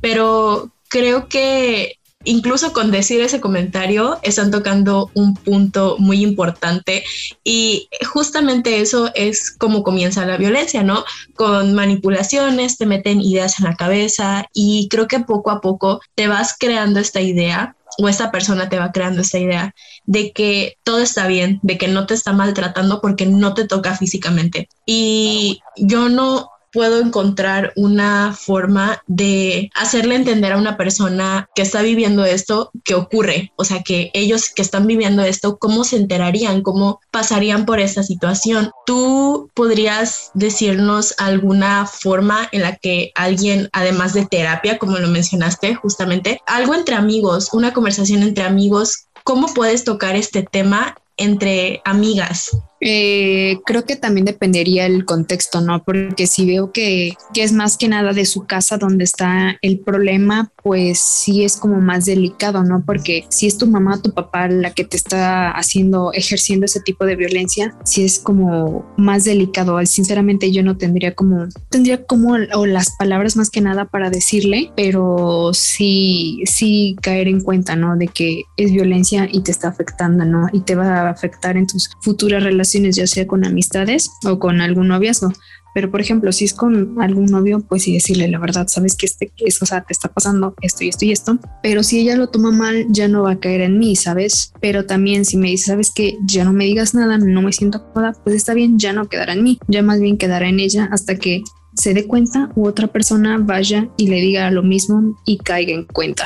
Pero 0.01 0.71
creo 0.89 1.29
que 1.29 1.99
incluso 2.27 2.73
con 2.73 2.91
decir 2.91 3.21
ese 3.21 3.41
comentario 3.41 4.19
están 4.23 4.51
tocando 4.51 5.11
un 5.15 5.35
punto 5.35 5.97
muy 5.99 6.23
importante 6.23 7.05
y 7.43 7.89
justamente 8.07 8.81
eso 8.81 9.11
es 9.15 9.51
como 9.51 9.83
comienza 9.83 10.27
la 10.27 10.37
violencia, 10.37 10.83
¿no? 10.83 11.05
Con 11.35 11.75
manipulaciones, 11.75 12.77
te 12.77 12.85
meten 12.85 13.21
ideas 13.21 13.59
en 13.59 13.65
la 13.65 13.77
cabeza 13.77 14.47
y 14.53 14.89
creo 14.91 15.07
que 15.07 15.21
poco 15.21 15.51
a 15.51 15.61
poco 15.61 16.01
te 16.15 16.29
vas 16.29 16.55
creando 16.59 17.01
esta 17.01 17.21
idea 17.21 17.77
o 17.99 18.09
esta 18.09 18.31
persona 18.31 18.69
te 18.69 18.79
va 18.79 18.93
creando 18.93 19.23
esta 19.23 19.39
idea 19.39 19.75
de 20.05 20.33
que 20.33 20.77
todo 20.83 20.99
está 20.99 21.27
bien, 21.29 21.61
de 21.63 21.79
que 21.79 21.89
no 21.89 22.07
te 22.07 22.15
está 22.15 22.33
maltratando 22.33 23.01
porque 23.01 23.25
no 23.25 23.55
te 23.55 23.67
toca 23.67 23.97
físicamente. 23.97 24.69
Y 24.85 25.61
yo 25.77 26.09
no 26.09 26.51
puedo 26.77 27.01
encontrar 27.01 27.73
una 27.75 28.35
forma 28.39 29.03
de 29.07 29.71
hacerle 29.75 30.15
entender 30.15 30.53
a 30.53 30.59
una 30.59 30.77
persona 30.77 31.49
que 31.55 31.63
está 31.63 31.81
viviendo 31.81 32.27
esto 32.27 32.71
que 32.85 32.95
ocurre. 32.95 33.51
O 33.57 33.65
sea, 33.65 33.83
que 33.83 34.11
ellos 34.13 34.51
que 34.55 34.61
están 34.61 34.87
viviendo 34.87 35.23
esto, 35.23 35.57
¿cómo 35.57 35.85
se 35.85 35.97
enterarían? 35.97 36.61
¿Cómo 36.61 37.01
pasarían 37.11 37.65
por 37.65 37.81
esta 37.81 38.03
situación? 38.03 38.73
¿Tú 38.85 39.49
podrías 39.55 40.33
decirnos 40.35 41.15
alguna 41.17 41.87
forma 41.87 42.47
en 42.53 42.61
la 42.61 42.77
que 42.77 43.11
alguien, 43.15 43.71
además 43.73 44.13
de 44.13 44.27
terapia, 44.27 44.77
como 44.77 44.99
lo 44.99 45.09
mencionaste 45.09 45.77
justamente, 45.77 46.43
algo 46.47 46.75
entre 46.75 46.95
amigos, 46.95 47.55
una 47.55 47.73
conversación 47.73 48.23
entre 48.23 48.45
amigos, 48.45 49.07
¿cómo 49.25 49.47
puedes 49.55 49.83
tocar 49.85 50.15
este 50.15 50.43
tema 50.43 50.95
entre 51.17 51.81
amigas? 51.87 52.51
Eh, 52.81 53.59
creo 53.65 53.85
que 53.85 53.97
también 53.97 54.27
dependería 54.27 54.87
el 54.87 55.05
contexto, 55.05 55.61
¿no? 55.61 55.83
Porque 55.83 56.27
si 56.27 56.47
veo 56.47 56.73
que, 56.73 57.15
que, 57.33 57.43
es 57.43 57.53
más 57.53 57.79
que 57.79 57.89
nada 57.89 58.13
de 58.13 58.27
su 58.27 58.45
casa 58.45 58.77
donde 58.77 59.05
está 59.05 59.57
el 59.63 59.79
problema, 59.79 60.53
pues 60.63 60.99
sí 60.99 61.45
es 61.45 61.57
como 61.57 61.81
más 61.81 62.05
delicado, 62.05 62.65
¿no? 62.65 62.85
Porque 62.85 63.25
si 63.31 63.47
es 63.47 63.57
tu 63.57 63.67
mamá, 63.67 64.03
tu 64.03 64.13
papá 64.13 64.49
la 64.49 64.73
que 64.73 64.85
te 64.85 64.97
está 64.97 65.53
haciendo, 65.53 66.13
ejerciendo 66.13 66.67
ese 66.67 66.81
tipo 66.81 67.07
de 67.07 67.17
violencia, 67.17 67.75
sí 67.85 68.05
es 68.05 68.19
como 68.19 68.85
más 68.99 69.25
delicado. 69.25 69.85
Sinceramente 69.87 70.53
yo 70.53 70.63
no 70.63 70.77
tendría 70.77 71.15
como, 71.15 71.47
tendría 71.71 72.05
como 72.05 72.37
o 72.55 72.67
las 72.67 72.95
palabras 72.97 73.37
más 73.37 73.49
que 73.51 73.63
nada 73.63 73.87
para 73.87 74.11
decirle, 74.11 74.71
pero 74.77 75.53
sí, 75.55 76.43
sí 76.45 76.97
caer 77.01 77.29
en 77.29 77.41
cuenta, 77.41 77.75
¿no? 77.75 77.97
De 77.97 78.09
que 78.09 78.43
es 78.59 78.71
violencia 78.71 79.29
y 79.31 79.41
te 79.41 79.51
está 79.51 79.69
afectando, 79.69 80.25
¿no? 80.25 80.49
Y 80.53 80.61
te 80.61 80.75
va 80.75 81.01
a 81.01 81.11
afectar 81.11 81.57
en 81.57 81.67
tus 81.67 81.91
futuras 82.03 82.43
relaciones 82.43 82.66
ya 82.73 83.07
sea 83.07 83.27
con 83.27 83.45
amistades 83.45 84.11
o 84.25 84.39
con 84.39 84.61
algún 84.61 84.89
noviazgo. 84.89 85.33
Pero, 85.77 85.91
por 85.91 86.01
ejemplo, 86.01 86.33
si 86.33 86.47
es 86.47 86.55
con 86.55 86.99
algún 87.03 87.27
novio, 87.27 87.61
pues 87.61 87.83
sí 87.83 87.93
decirle 87.93 88.29
la 88.29 88.39
verdad, 88.39 88.67
sabes 88.67 88.97
que 88.97 89.05
este, 89.05 89.31
eso, 89.37 89.67
o 89.67 89.67
sea, 89.67 89.83
te 89.83 89.93
está 89.93 90.09
pasando 90.09 90.55
esto 90.63 90.85
y 90.85 90.89
esto 90.89 91.05
y 91.05 91.13
esto. 91.13 91.39
Pero 91.63 91.83
si 91.83 92.01
ella 92.01 92.17
lo 92.17 92.29
toma 92.29 92.51
mal, 92.51 92.87
ya 92.89 93.09
no 93.09 93.25
va 93.25 93.33
a 93.33 93.41
caer 93.41 93.61
en 93.61 93.79
mí, 93.79 93.95
¿sabes? 93.95 94.55
Pero 94.63 94.87
también 94.87 95.27
si 95.27 95.37
me 95.37 95.49
dice, 95.49 95.67
sabes 95.67 95.93
que 95.95 96.17
ya 96.27 96.47
no 96.47 96.55
me 96.55 96.65
digas 96.65 96.95
nada, 96.95 97.19
no 97.19 97.43
me 97.43 97.53
siento 97.53 97.85
cómoda, 97.93 98.15
pues 98.25 98.35
está 98.35 98.55
bien, 98.55 98.79
ya 98.79 98.95
no 98.95 99.11
quedará 99.11 99.35
en 99.35 99.43
mí, 99.43 99.59
ya 99.69 99.83
más 99.83 100.01
bien 100.01 100.17
quedará 100.17 100.49
en 100.49 100.61
ella 100.61 100.89
hasta 100.93 101.17
que 101.17 101.43
se 101.75 101.93
dé 101.93 102.07
cuenta 102.07 102.51
u 102.57 102.67
otra 102.67 102.87
persona 102.87 103.37
vaya 103.39 103.91
y 103.99 104.09
le 104.09 104.17
diga 104.17 104.51
lo 104.51 104.63
mismo 104.63 105.21
y 105.27 105.37
caiga 105.37 105.75
en 105.75 105.85
cuenta. 105.85 106.25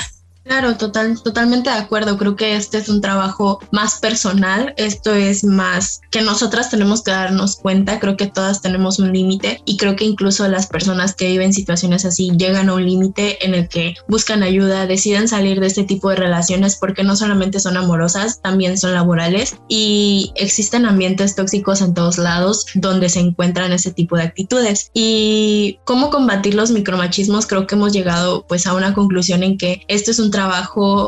Claro, 0.51 0.77
total, 0.77 1.23
totalmente 1.23 1.71
de 1.71 1.77
acuerdo. 1.77 2.19
Creo 2.19 2.35
que 2.35 2.57
este 2.57 2.79
es 2.79 2.89
un 2.89 3.01
trabajo 3.01 3.61
más 3.71 4.01
personal. 4.01 4.75
Esto 4.77 5.15
es 5.15 5.45
más 5.45 6.01
que 6.11 6.23
nosotras 6.23 6.71
tenemos 6.71 7.05
que 7.05 7.13
darnos 7.13 7.55
cuenta. 7.55 8.01
Creo 8.01 8.17
que 8.17 8.27
todas 8.27 8.61
tenemos 8.61 8.99
un 8.99 9.13
límite 9.13 9.63
y 9.65 9.77
creo 9.77 9.95
que 9.95 10.05
incluso 10.05 10.49
las 10.49 10.67
personas 10.67 11.15
que 11.15 11.29
viven 11.29 11.53
situaciones 11.53 12.05
así 12.05 12.33
llegan 12.37 12.69
a 12.69 12.75
un 12.75 12.85
límite 12.85 13.47
en 13.47 13.55
el 13.55 13.69
que 13.69 13.95
buscan 14.09 14.43
ayuda, 14.43 14.89
deciden 14.89 15.29
salir 15.29 15.61
de 15.61 15.69
este 15.69 15.85
tipo 15.85 16.11
de 16.11 16.17
relaciones 16.17 16.75
porque 16.75 17.05
no 17.05 17.15
solamente 17.15 17.61
son 17.61 17.77
amorosas, 17.77 18.43
también 18.43 18.77
son 18.77 18.93
laborales 18.93 19.55
y 19.69 20.33
existen 20.35 20.85
ambientes 20.85 21.37
tóxicos 21.37 21.81
en 21.81 21.95
todos 21.95 22.19
lados 22.19 22.67
donde 22.75 23.09
se 23.09 23.21
encuentran 23.21 23.71
ese 23.73 23.93
tipo 23.93 24.17
de 24.17 24.25
actitudes. 24.25 24.91
Y 24.95 25.79
cómo 25.85 26.11
combatir 26.11 26.57
los 26.57 26.73
micromachismos, 26.73 27.47
creo 27.47 27.69
que 27.69 27.77
hemos 27.77 27.93
llegado 27.93 28.45
pues 28.49 28.67
a 28.67 28.75
una 28.75 28.95
conclusión 28.95 29.45
en 29.45 29.57
que 29.57 29.85
esto 29.87 30.11
es 30.11 30.19
un 30.19 30.33
trabajo 30.33 30.40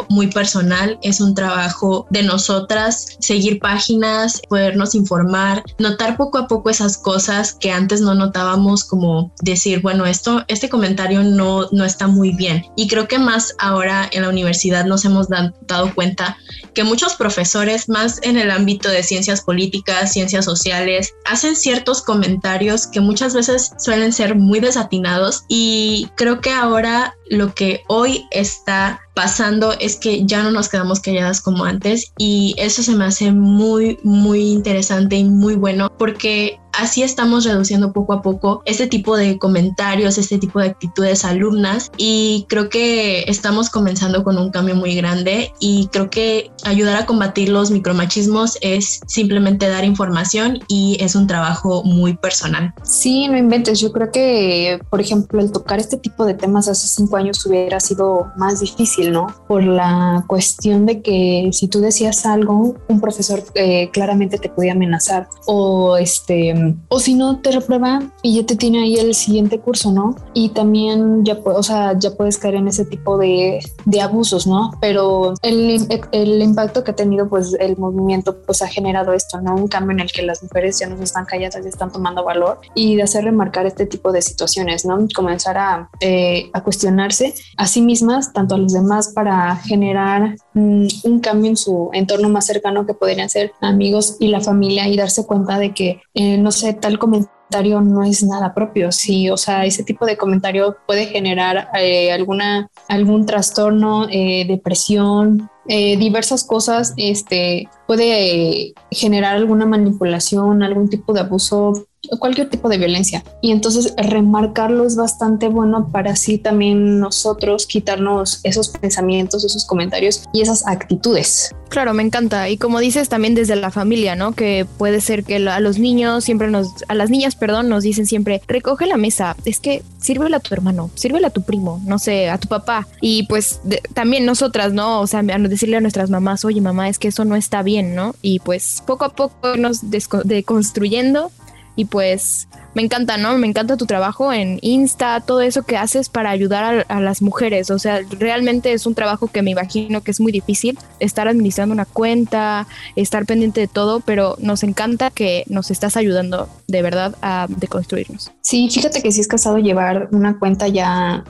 muy 0.09 0.29
personal, 0.29 0.99
es 1.03 1.21
un 1.21 1.35
trabajo 1.35 2.07
de 2.11 2.23
nosotras, 2.23 3.16
seguir 3.21 3.59
páginas, 3.59 4.40
podernos 4.49 4.95
informar, 4.95 5.62
notar 5.79 6.16
poco 6.16 6.38
a 6.38 6.47
poco 6.47 6.71
esas 6.71 6.99
cosas 6.99 7.55
que 7.55 7.71
antes 7.71 8.01
no 8.01 8.14
notábamos 8.14 8.85
como 8.85 9.33
decir, 9.42 9.81
bueno, 9.81 10.07
esto, 10.07 10.45
este 10.49 10.68
comentario 10.68 11.23
no, 11.23 11.68
no 11.73 11.85
está 11.85 12.07
muy 12.07 12.33
bien. 12.33 12.64
Y 12.77 12.88
creo 12.88 13.09
que 13.09 13.18
más 13.18 13.55
ahora 13.59 14.09
en 14.12 14.23
la 14.23 14.29
universidad 14.29 14.85
nos 14.85 15.05
hemos 15.05 15.29
dado 15.29 15.95
cuenta 15.95 16.37
que 16.75 16.85
muchos 16.85 17.14
profesores, 17.14 17.88
más 17.88 18.18
en 18.23 18.37
el 18.37 18.51
ámbito 18.51 18.88
de 18.88 19.03
ciencias 19.03 19.42
políticas, 19.42 20.12
ciencias 20.12 20.45
sociales, 20.45 21.12
hacen 21.25 21.57
ciertos 21.57 22.03
comentarios 22.03 22.87
que 22.87 23.01
muchas 23.01 23.35
veces 23.35 23.73
suelen 23.79 24.12
ser 24.12 24.35
muy 24.35 24.61
desatinados 24.61 25.45
y 25.49 26.09
creo 26.16 26.40
que 26.40 26.51
ahora 26.51 27.14
lo 27.33 27.55
que 27.55 27.83
hoy 27.88 28.27
está 28.31 29.01
pasando 29.23 29.73
es 29.79 29.95
que 29.95 30.27
ya 30.27 30.43
no 30.43 30.51
nos 30.51 30.69
quedamos 30.69 30.99
calladas 30.99 31.41
como 31.41 31.65
antes 31.65 32.13
y 32.19 32.57
eso 32.59 32.83
se 32.83 32.97
me 32.97 33.05
hace 33.05 33.31
muy, 33.31 33.97
muy 34.03 34.51
interesante 34.51 35.15
y 35.15 35.23
muy 35.23 35.55
bueno 35.55 35.93
porque 35.97 36.59
así 36.73 37.03
estamos 37.03 37.45
reduciendo 37.45 37.93
poco 37.93 38.13
a 38.13 38.23
poco 38.23 38.63
este 38.65 38.87
tipo 38.87 39.17
de 39.17 39.39
comentarios, 39.39 40.19
este 40.19 40.39
tipo 40.39 40.61
de 40.61 40.67
actitudes 40.67 41.25
alumnas 41.25 41.91
y 41.97 42.47
creo 42.49 42.69
que 42.69 43.25
estamos 43.25 43.71
comenzando 43.71 44.25
con 44.25 44.39
un 44.39 44.51
cambio 44.51 44.75
muy 44.75 44.95
grande 44.95 45.53
y 45.61 45.89
creo 45.93 46.11
que 46.11 46.51
ayudar 46.65 46.97
a 46.97 47.07
combatir 47.07 47.49
los 47.49 47.71
micromachismos 47.71 48.59
es 48.61 49.01
simplemente 49.07 49.69
dar 49.69 49.85
información 49.85 50.61
y 50.69 50.97
es 51.01 51.15
un 51.15 51.27
trabajo 51.27 51.83
muy 51.85 52.15
personal. 52.17 52.73
Sí, 52.83 53.29
no 53.29 53.37
inventes, 53.37 53.81
yo 53.81 53.93
creo 53.93 54.11
que 54.11 54.81
por 54.91 55.01
ejemplo 55.01 55.41
el 55.41 55.53
tocar 55.53 55.79
este 55.79 55.97
tipo 55.97 56.25
de 56.25 56.35
temas 56.35 56.69
hace 56.69 56.87
cinco 56.89 57.17
años 57.17 57.45
hubiera 57.47 57.81
sido 57.81 58.33
más 58.37 58.61
difícil, 58.61 59.13
¿no? 59.13 59.27
Por 59.47 59.63
la 59.63 60.25
cuestión 60.27 60.87
de 60.87 61.03
que 61.03 61.51
si 61.53 61.69
tú 61.69 61.81
decías 61.81 62.25
algo, 62.27 62.75
un 62.89 63.01
profesor 63.01 63.43
eh, 63.55 63.91
claramente 63.93 64.39
te 64.39 64.49
podía 64.49 64.73
amenazar 64.73 65.29
o 65.47 65.97
este 65.97 66.55
o 66.88 67.01
si 67.01 67.14
no, 67.14 67.38
te 67.38 67.51
reprueba 67.51 68.03
y 68.22 68.37
ya 68.37 68.46
te 68.46 68.57
tiene 68.57 68.83
ahí 68.83 68.96
el 68.96 69.14
siguiente 69.14 69.59
curso, 69.59 69.92
¿no? 69.92 70.16
Y 70.35 70.51
también 70.51 71.25
ya, 71.25 71.38
o 71.44 71.62
sea, 71.62 71.98
ya 71.98 72.11
puedes 72.12 72.38
caer 72.38 72.57
en 72.57 72.68
ese 72.68 72.85
tipo 72.85 73.18
de, 73.18 73.61
de 73.85 74.01
abusos, 74.01 74.46
¿no? 74.46 74.72
Pero 74.81 75.35
el, 75.42 75.87
el, 76.12 76.42
impacto 76.42 76.85
que 76.85 76.92
ha 76.92 76.96
tenido 76.96 77.29
pues 77.29 77.55
el 77.59 77.77
movimiento 77.77 78.37
pues 78.46 78.62
ha 78.62 78.68
generado 78.68 79.12
esto, 79.12 79.40
¿no? 79.40 79.55
Un 79.55 79.68
cambio 79.68 79.92
en 79.92 80.01
el 80.01 80.12
que 80.12 80.22
las 80.22 80.42
mujeres 80.42 80.79
ya 80.79 80.88
no 80.88 80.96
se 80.96 81.05
están 81.05 81.25
calladas, 81.25 81.62
ya 81.62 81.68
están 81.68 81.92
tomando 81.92 82.25
valor 82.25 82.61
y 82.75 82.96
de 82.96 83.03
hacer 83.03 83.25
remarcar 83.25 83.66
este 83.66 83.87
tipo 83.87 84.12
de 84.12 84.22
situaciones, 84.22 84.85
¿no? 84.85 84.98
Comenzar 85.14 85.59
a, 85.59 85.90
eh, 86.01 86.51
a 86.53 86.62
cuestionarse 86.62 87.35
a 87.57 87.66
sí 87.66 87.83
mismas, 87.83 88.33
tanto 88.33 88.55
a 88.55 88.59
los 88.59 88.72
demás, 88.72 89.12
para 89.14 89.57
generar 89.57 90.37
mm, 90.55 90.87
un 91.05 91.20
cambio 91.20 91.51
en 91.51 91.57
su 91.57 91.90
entorno 91.92 92.29
más 92.29 92.46
cercano 92.46 92.87
que 92.87 92.94
podrían 92.94 93.29
ser 93.29 93.53
amigos 93.61 94.16
y 94.20 94.29
la 94.29 94.40
familia 94.40 94.88
y 94.88 94.96
darse 94.96 95.27
cuenta 95.27 95.59
de 95.59 95.72
que, 95.72 96.01
eh, 96.14 96.38
no 96.38 96.52
sé, 96.53 96.75
tal 96.75 96.99
comentario 96.99 97.81
no 97.81 98.03
es 98.03 98.23
nada 98.23 98.55
propio, 98.55 98.93
sí, 98.93 99.29
o 99.29 99.37
sea, 99.37 99.67
ese 99.67 99.83
tipo 99.85 100.07
de 100.07 100.17
comentario 100.17 100.77
puede 100.87 101.07
generar 101.07 101.69
eh, 101.79 102.12
alguna, 102.12 102.71
algún 102.88 103.27
trastorno, 103.27 104.07
eh, 104.11 104.45
depresión, 104.47 105.51
diversas 105.67 106.45
cosas, 106.45 106.93
este, 106.97 107.69
puede 107.87 108.75
generar 108.91 109.37
alguna 109.37 109.65
manipulación, 109.65 110.62
algún 110.62 110.88
tipo 110.88 111.12
de 111.12 111.21
abuso 111.21 111.87
cualquier 112.19 112.49
tipo 112.49 112.69
de 112.69 112.79
violencia. 112.79 113.25
Y 113.41 113.53
entonces 113.53 113.95
remarcarlo 113.97 114.87
es 114.87 114.97
bastante 114.97 115.49
bueno 115.49 115.88
para 115.91 116.12
así 116.12 116.38
también 116.38 117.01
nosotros 117.01 117.67
quitarnos 117.67 118.41
esos 118.43 118.69
pensamientos, 118.69 119.45
esos 119.45 119.65
comentarios 119.65 120.25
y 120.33 120.43
esas 120.43 120.67
actitudes. 120.67 121.55
Claro, 121.69 121.95
me 121.95 122.03
encanta. 122.03 122.51
Y 122.51 122.59
como 122.59 122.81
dices, 122.81 123.09
también 123.09 123.35
desde 123.35 123.57
la 123.57 123.71
familia, 123.71 124.15
¿no? 124.15 124.33
Que 124.33 124.67
puede 124.77 125.01
ser 125.01 125.25
que 125.25 125.37
a 125.37 125.61
los 125.61 125.79
niños 125.79 126.23
siempre 126.23 126.51
nos, 126.51 126.69
a 126.88 126.95
las 126.95 127.09
niñas, 127.09 127.35
perdón, 127.35 127.71
nos 127.71 127.83
dicen 127.83 128.05
siempre, 128.05 128.43
recoge 128.47 128.87
la 128.87 128.99
mesa, 128.99 129.37
es 129.47 129.59
que 129.59 129.83
sírvela 129.99 130.37
a 130.37 130.41
tu 130.41 130.53
hermano, 130.53 130.91
sírvela 130.95 131.29
a 131.29 131.31
tu 131.31 131.43
primo, 131.43 131.81
no 131.87 131.99
sé, 131.99 132.29
a 132.29 132.37
tu 132.37 132.49
papá. 132.49 132.87
Y 133.01 133.23
pues 133.23 133.61
también 133.95 134.27
nosotras, 134.27 134.75
¿no? 134.75 135.01
O 135.01 135.07
sea, 135.07 135.23
decirle 135.23 135.79
a 135.79 135.81
nuestras 135.81 136.11
mamás, 136.11 136.45
oye 136.45 136.61
mamá, 136.61 136.91
es 136.91 136.99
que 136.99 137.09
eso 137.09 137.25
no 137.25 137.37
está 137.37 137.62
bien, 137.62 137.95
¿no? 137.95 138.15
Y 138.21 138.41
pues 138.41 138.83
poco 138.87 139.07
a 139.07 139.15
poco 139.15 139.57
nos 139.57 139.81
deconstruyendo 140.25 141.31
y 141.77 141.87
pues 141.87 142.49
me 142.75 142.83
encanta, 142.83 143.17
¿no? 143.17 143.37
Me 143.39 143.47
encanta 143.47 143.77
tu 143.77 143.87
trabajo 143.87 144.33
en 144.33 144.59
Insta, 144.63 145.21
todo 145.21 145.41
eso 145.41 145.63
que 145.63 145.77
haces 145.77 146.09
para 146.09 146.31
ayudar 146.31 146.87
a, 146.89 147.01
las 147.01 147.23
mujeres. 147.23 147.71
O 147.71 147.79
sea, 147.79 148.01
realmente 148.19 148.73
es 148.73 148.87
un 148.87 148.95
trabajo 148.95 149.27
que 149.27 149.43
me 149.43 149.51
imagino 149.51 150.03
que 150.03 150.11
es 150.11 150.21
muy 150.21 150.33
difícil 150.33 150.79
estar 151.01 151.29
administrando 151.29 151.73
una 151.73 151.85
cuenta, 151.85 152.67
estar 152.97 153.27
pendiente 153.27 153.61
de 153.61 153.69
todo, 153.69 154.01
pero 154.01 154.37
nos 154.39 154.63
encanta 154.63 155.11
que 155.11 155.45
nos 155.49 155.71
estás 155.71 155.97
ayudando 155.97 156.49
de 156.69 156.83
verdad 156.83 157.15
a 157.23 157.47
deconstruirnos. 157.49 158.31
Sí, 158.41 158.69
fíjate 158.71 159.03
que 159.03 159.13
sí 159.13 159.21
es 159.21 159.29
casado 159.29 159.59
llevar 159.59 160.09
una 160.13 160.39
cuenta 160.39 160.69
ya 160.69 161.25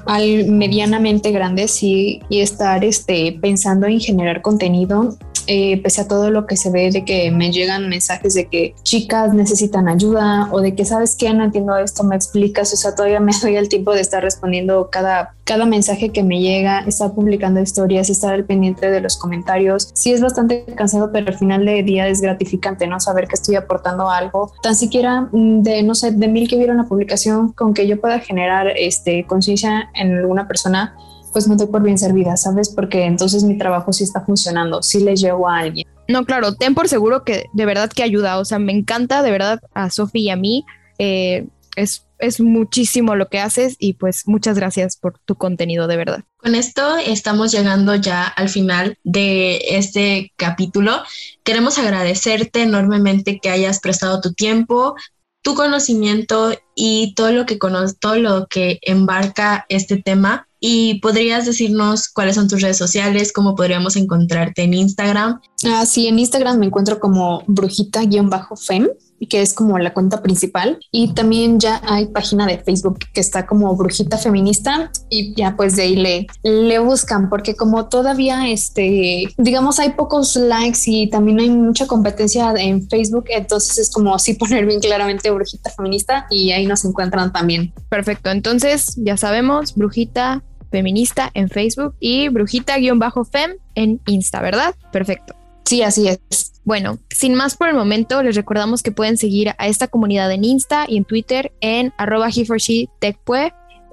medianamente 0.48 1.32
grande, 1.32 1.68
sí, 1.68 2.20
y 2.28 2.40
estar 2.40 2.84
este, 2.84 3.38
pensando 3.40 3.86
en 3.86 4.00
generar 4.00 4.42
contenido 4.42 5.16
eh, 5.48 5.80
pese 5.82 6.02
a 6.02 6.08
todo 6.08 6.30
lo 6.30 6.46
que 6.46 6.56
se 6.56 6.70
ve 6.70 6.90
de 6.90 7.04
que 7.04 7.32
me 7.32 7.50
llegan 7.50 7.88
mensajes 7.88 8.34
de 8.34 8.46
que 8.46 8.76
chicas 8.84 9.34
necesitan 9.34 9.88
ayuda 9.88 10.48
o 10.52 10.60
de 10.60 10.76
que 10.76 10.84
sabes 10.84 11.16
que 11.16 11.26
no 11.32 11.44
entiendo 11.44 11.76
esto, 11.76 12.04
me 12.04 12.16
explicas, 12.16 12.72
o 12.72 12.76
sea, 12.76 12.94
todavía 12.94 13.20
me 13.20 13.32
doy 13.42 13.56
el 13.56 13.68
tiempo 13.68 13.92
de 13.92 14.00
estar 14.00 14.22
respondiendo 14.22 14.88
cada, 14.90 15.34
cada 15.44 15.66
mensaje 15.66 16.10
que 16.10 16.22
me 16.22 16.40
llega, 16.40 16.80
estar 16.80 17.12
publicando 17.12 17.60
historias, 17.60 18.10
estar 18.10 18.32
al 18.32 18.44
pendiente 18.44 18.90
de 18.90 19.00
los 19.00 19.16
comentarios. 19.16 19.90
Sí 19.94 20.12
es 20.12 20.20
bastante 20.20 20.64
cansado, 20.76 21.10
pero 21.12 21.28
al 21.28 21.38
final 21.38 21.64
de 21.64 21.82
día 21.82 22.08
es 22.08 22.20
gratificante, 22.20 22.86
¿no? 22.86 23.00
Saber 23.00 23.28
que 23.28 23.34
estoy 23.34 23.56
aportando 23.56 24.10
algo, 24.10 24.52
tan 24.62 24.74
siquiera 24.74 25.28
mm, 25.32 25.62
de, 25.62 25.82
no 25.82 25.94
sé, 25.94 26.12
de 26.12 26.28
mil 26.28 26.48
que 26.48 26.56
vieron 26.56 26.76
la 26.76 26.84
publicación, 26.84 27.52
con 27.52 27.74
que 27.74 27.86
yo 27.86 28.00
pueda 28.00 28.18
generar 28.18 28.68
este, 28.76 29.24
conciencia 29.26 29.90
en 29.94 30.16
alguna 30.16 30.46
persona 30.48 30.94
pues 31.32 31.48
me 31.48 31.56
doy 31.56 31.66
por 31.66 31.82
bien 31.82 31.98
servida, 31.98 32.36
¿sabes? 32.36 32.68
Porque 32.68 33.04
entonces 33.04 33.42
mi 33.42 33.56
trabajo 33.56 33.92
sí 33.92 34.04
está 34.04 34.20
funcionando, 34.20 34.82
sí 34.82 35.00
le 35.00 35.16
llevo 35.16 35.48
a 35.48 35.58
alguien. 35.58 35.88
No, 36.08 36.24
claro, 36.24 36.54
ten 36.54 36.74
por 36.74 36.88
seguro 36.88 37.24
que 37.24 37.46
de 37.52 37.66
verdad 37.66 37.90
que 37.90 38.02
ayuda, 38.02 38.38
o 38.38 38.44
sea, 38.44 38.58
me 38.58 38.72
encanta 38.72 39.22
de 39.22 39.30
verdad 39.30 39.60
a 39.72 39.90
Sofi 39.90 40.20
y 40.20 40.30
a 40.30 40.36
mí, 40.36 40.64
eh, 41.04 41.48
es, 41.74 42.06
es 42.20 42.40
muchísimo 42.40 43.16
lo 43.16 43.28
que 43.28 43.40
haces 43.40 43.74
y 43.80 43.94
pues 43.94 44.22
muchas 44.26 44.56
gracias 44.56 44.96
por 44.96 45.18
tu 45.18 45.34
contenido, 45.34 45.88
de 45.88 45.96
verdad. 45.96 46.24
Con 46.36 46.54
esto 46.54 46.96
estamos 46.96 47.50
llegando 47.50 47.96
ya 47.96 48.24
al 48.24 48.48
final 48.48 48.96
de 49.02 49.60
este 49.70 50.32
capítulo. 50.36 51.02
Queremos 51.42 51.78
agradecerte 51.78 52.62
enormemente 52.62 53.40
que 53.40 53.50
hayas 53.50 53.80
prestado 53.80 54.20
tu 54.20 54.32
tiempo, 54.32 54.94
tu 55.42 55.56
conocimiento 55.56 56.52
y 56.76 57.14
todo 57.14 57.32
lo 57.32 57.46
que 57.46 57.58
todo 57.98 58.16
lo 58.16 58.46
que 58.46 58.78
embarca 58.82 59.66
este 59.68 59.96
tema 59.96 60.46
y 60.60 61.00
podrías 61.00 61.46
decirnos 61.46 62.08
cuáles 62.08 62.36
son 62.36 62.46
tus 62.46 62.60
redes 62.60 62.78
sociales, 62.78 63.32
cómo 63.32 63.56
podríamos 63.56 63.96
encontrarte 63.96 64.62
en 64.62 64.74
Instagram. 64.74 65.40
Ah, 65.66 65.84
sí, 65.84 66.06
en 66.06 66.20
Instagram 66.20 66.60
me 66.60 66.66
encuentro 66.66 67.00
como 67.00 67.42
brujita-fem 67.48 68.88
que 69.26 69.42
es 69.42 69.54
como 69.54 69.78
la 69.78 69.92
cuenta 69.92 70.22
principal 70.22 70.78
y 70.90 71.14
también 71.14 71.60
ya 71.60 71.80
hay 71.84 72.06
página 72.06 72.46
de 72.46 72.58
Facebook 72.58 72.98
que 73.12 73.20
está 73.20 73.46
como 73.46 73.74
brujita 73.76 74.18
feminista 74.18 74.90
y 75.08 75.34
ya 75.34 75.56
pues 75.56 75.76
de 75.76 75.82
ahí 75.82 75.96
le, 75.96 76.26
le 76.42 76.78
buscan 76.78 77.28
porque 77.28 77.54
como 77.54 77.88
todavía 77.88 78.48
este 78.48 79.28
digamos 79.36 79.78
hay 79.78 79.90
pocos 79.90 80.36
likes 80.36 80.80
y 80.86 81.08
también 81.08 81.40
hay 81.40 81.50
mucha 81.50 81.86
competencia 81.86 82.52
en 82.56 82.88
Facebook 82.88 83.26
entonces 83.28 83.78
es 83.78 83.90
como 83.90 84.14
así 84.14 84.34
poner 84.42 84.66
bien 84.66 84.80
claramente 84.80 85.30
brujita 85.30 85.70
feminista 85.70 86.26
y 86.30 86.52
ahí 86.52 86.66
nos 86.66 86.84
encuentran 86.84 87.32
también. 87.32 87.72
Perfecto, 87.88 88.30
entonces 88.30 88.94
ya 88.96 89.16
sabemos 89.16 89.74
brujita 89.74 90.42
feminista 90.70 91.30
en 91.34 91.48
Facebook 91.48 91.94
y 92.00 92.28
brujita-fem 92.28 93.52
en 93.74 94.00
Insta, 94.06 94.40
¿verdad? 94.40 94.74
Perfecto. 94.90 95.41
Sí, 95.64 95.82
así 95.82 96.08
es. 96.08 96.52
Bueno, 96.64 96.98
sin 97.10 97.34
más 97.34 97.56
por 97.56 97.68
el 97.68 97.74
momento, 97.74 98.22
les 98.22 98.36
recordamos 98.36 98.82
que 98.82 98.92
pueden 98.92 99.16
seguir 99.16 99.50
a 99.58 99.66
esta 99.66 99.88
comunidad 99.88 100.30
en 100.30 100.44
Insta 100.44 100.86
y 100.88 100.96
en 100.96 101.04
Twitter 101.04 101.52
en 101.60 101.92
arroba 101.98 102.28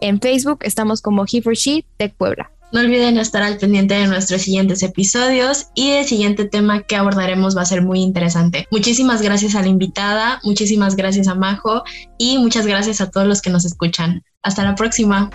En 0.01 0.21
Facebook 0.21 0.59
estamos 0.61 1.01
como 1.01 1.25
he 1.25 2.09
Puebla. 2.09 2.51
No 2.71 2.81
olviden 2.81 3.17
estar 3.17 3.41
al 3.41 3.57
pendiente 3.57 3.95
de 3.95 4.05
nuestros 4.05 4.43
siguientes 4.43 4.83
episodios 4.83 5.67
y 5.73 5.89
el 5.89 6.05
siguiente 6.05 6.45
tema 6.45 6.83
que 6.83 6.95
abordaremos 6.95 7.57
va 7.57 7.63
a 7.63 7.65
ser 7.65 7.81
muy 7.81 8.01
interesante. 8.01 8.67
Muchísimas 8.69 9.23
gracias 9.23 9.55
a 9.55 9.61
la 9.61 9.67
invitada, 9.67 10.39
muchísimas 10.43 10.95
gracias 10.95 11.27
a 11.27 11.33
Majo 11.33 11.83
y 12.19 12.37
muchas 12.37 12.67
gracias 12.67 13.01
a 13.01 13.09
todos 13.09 13.25
los 13.25 13.41
que 13.41 13.49
nos 13.49 13.65
escuchan. 13.65 14.23
Hasta 14.43 14.63
la 14.63 14.75
próxima. 14.75 15.31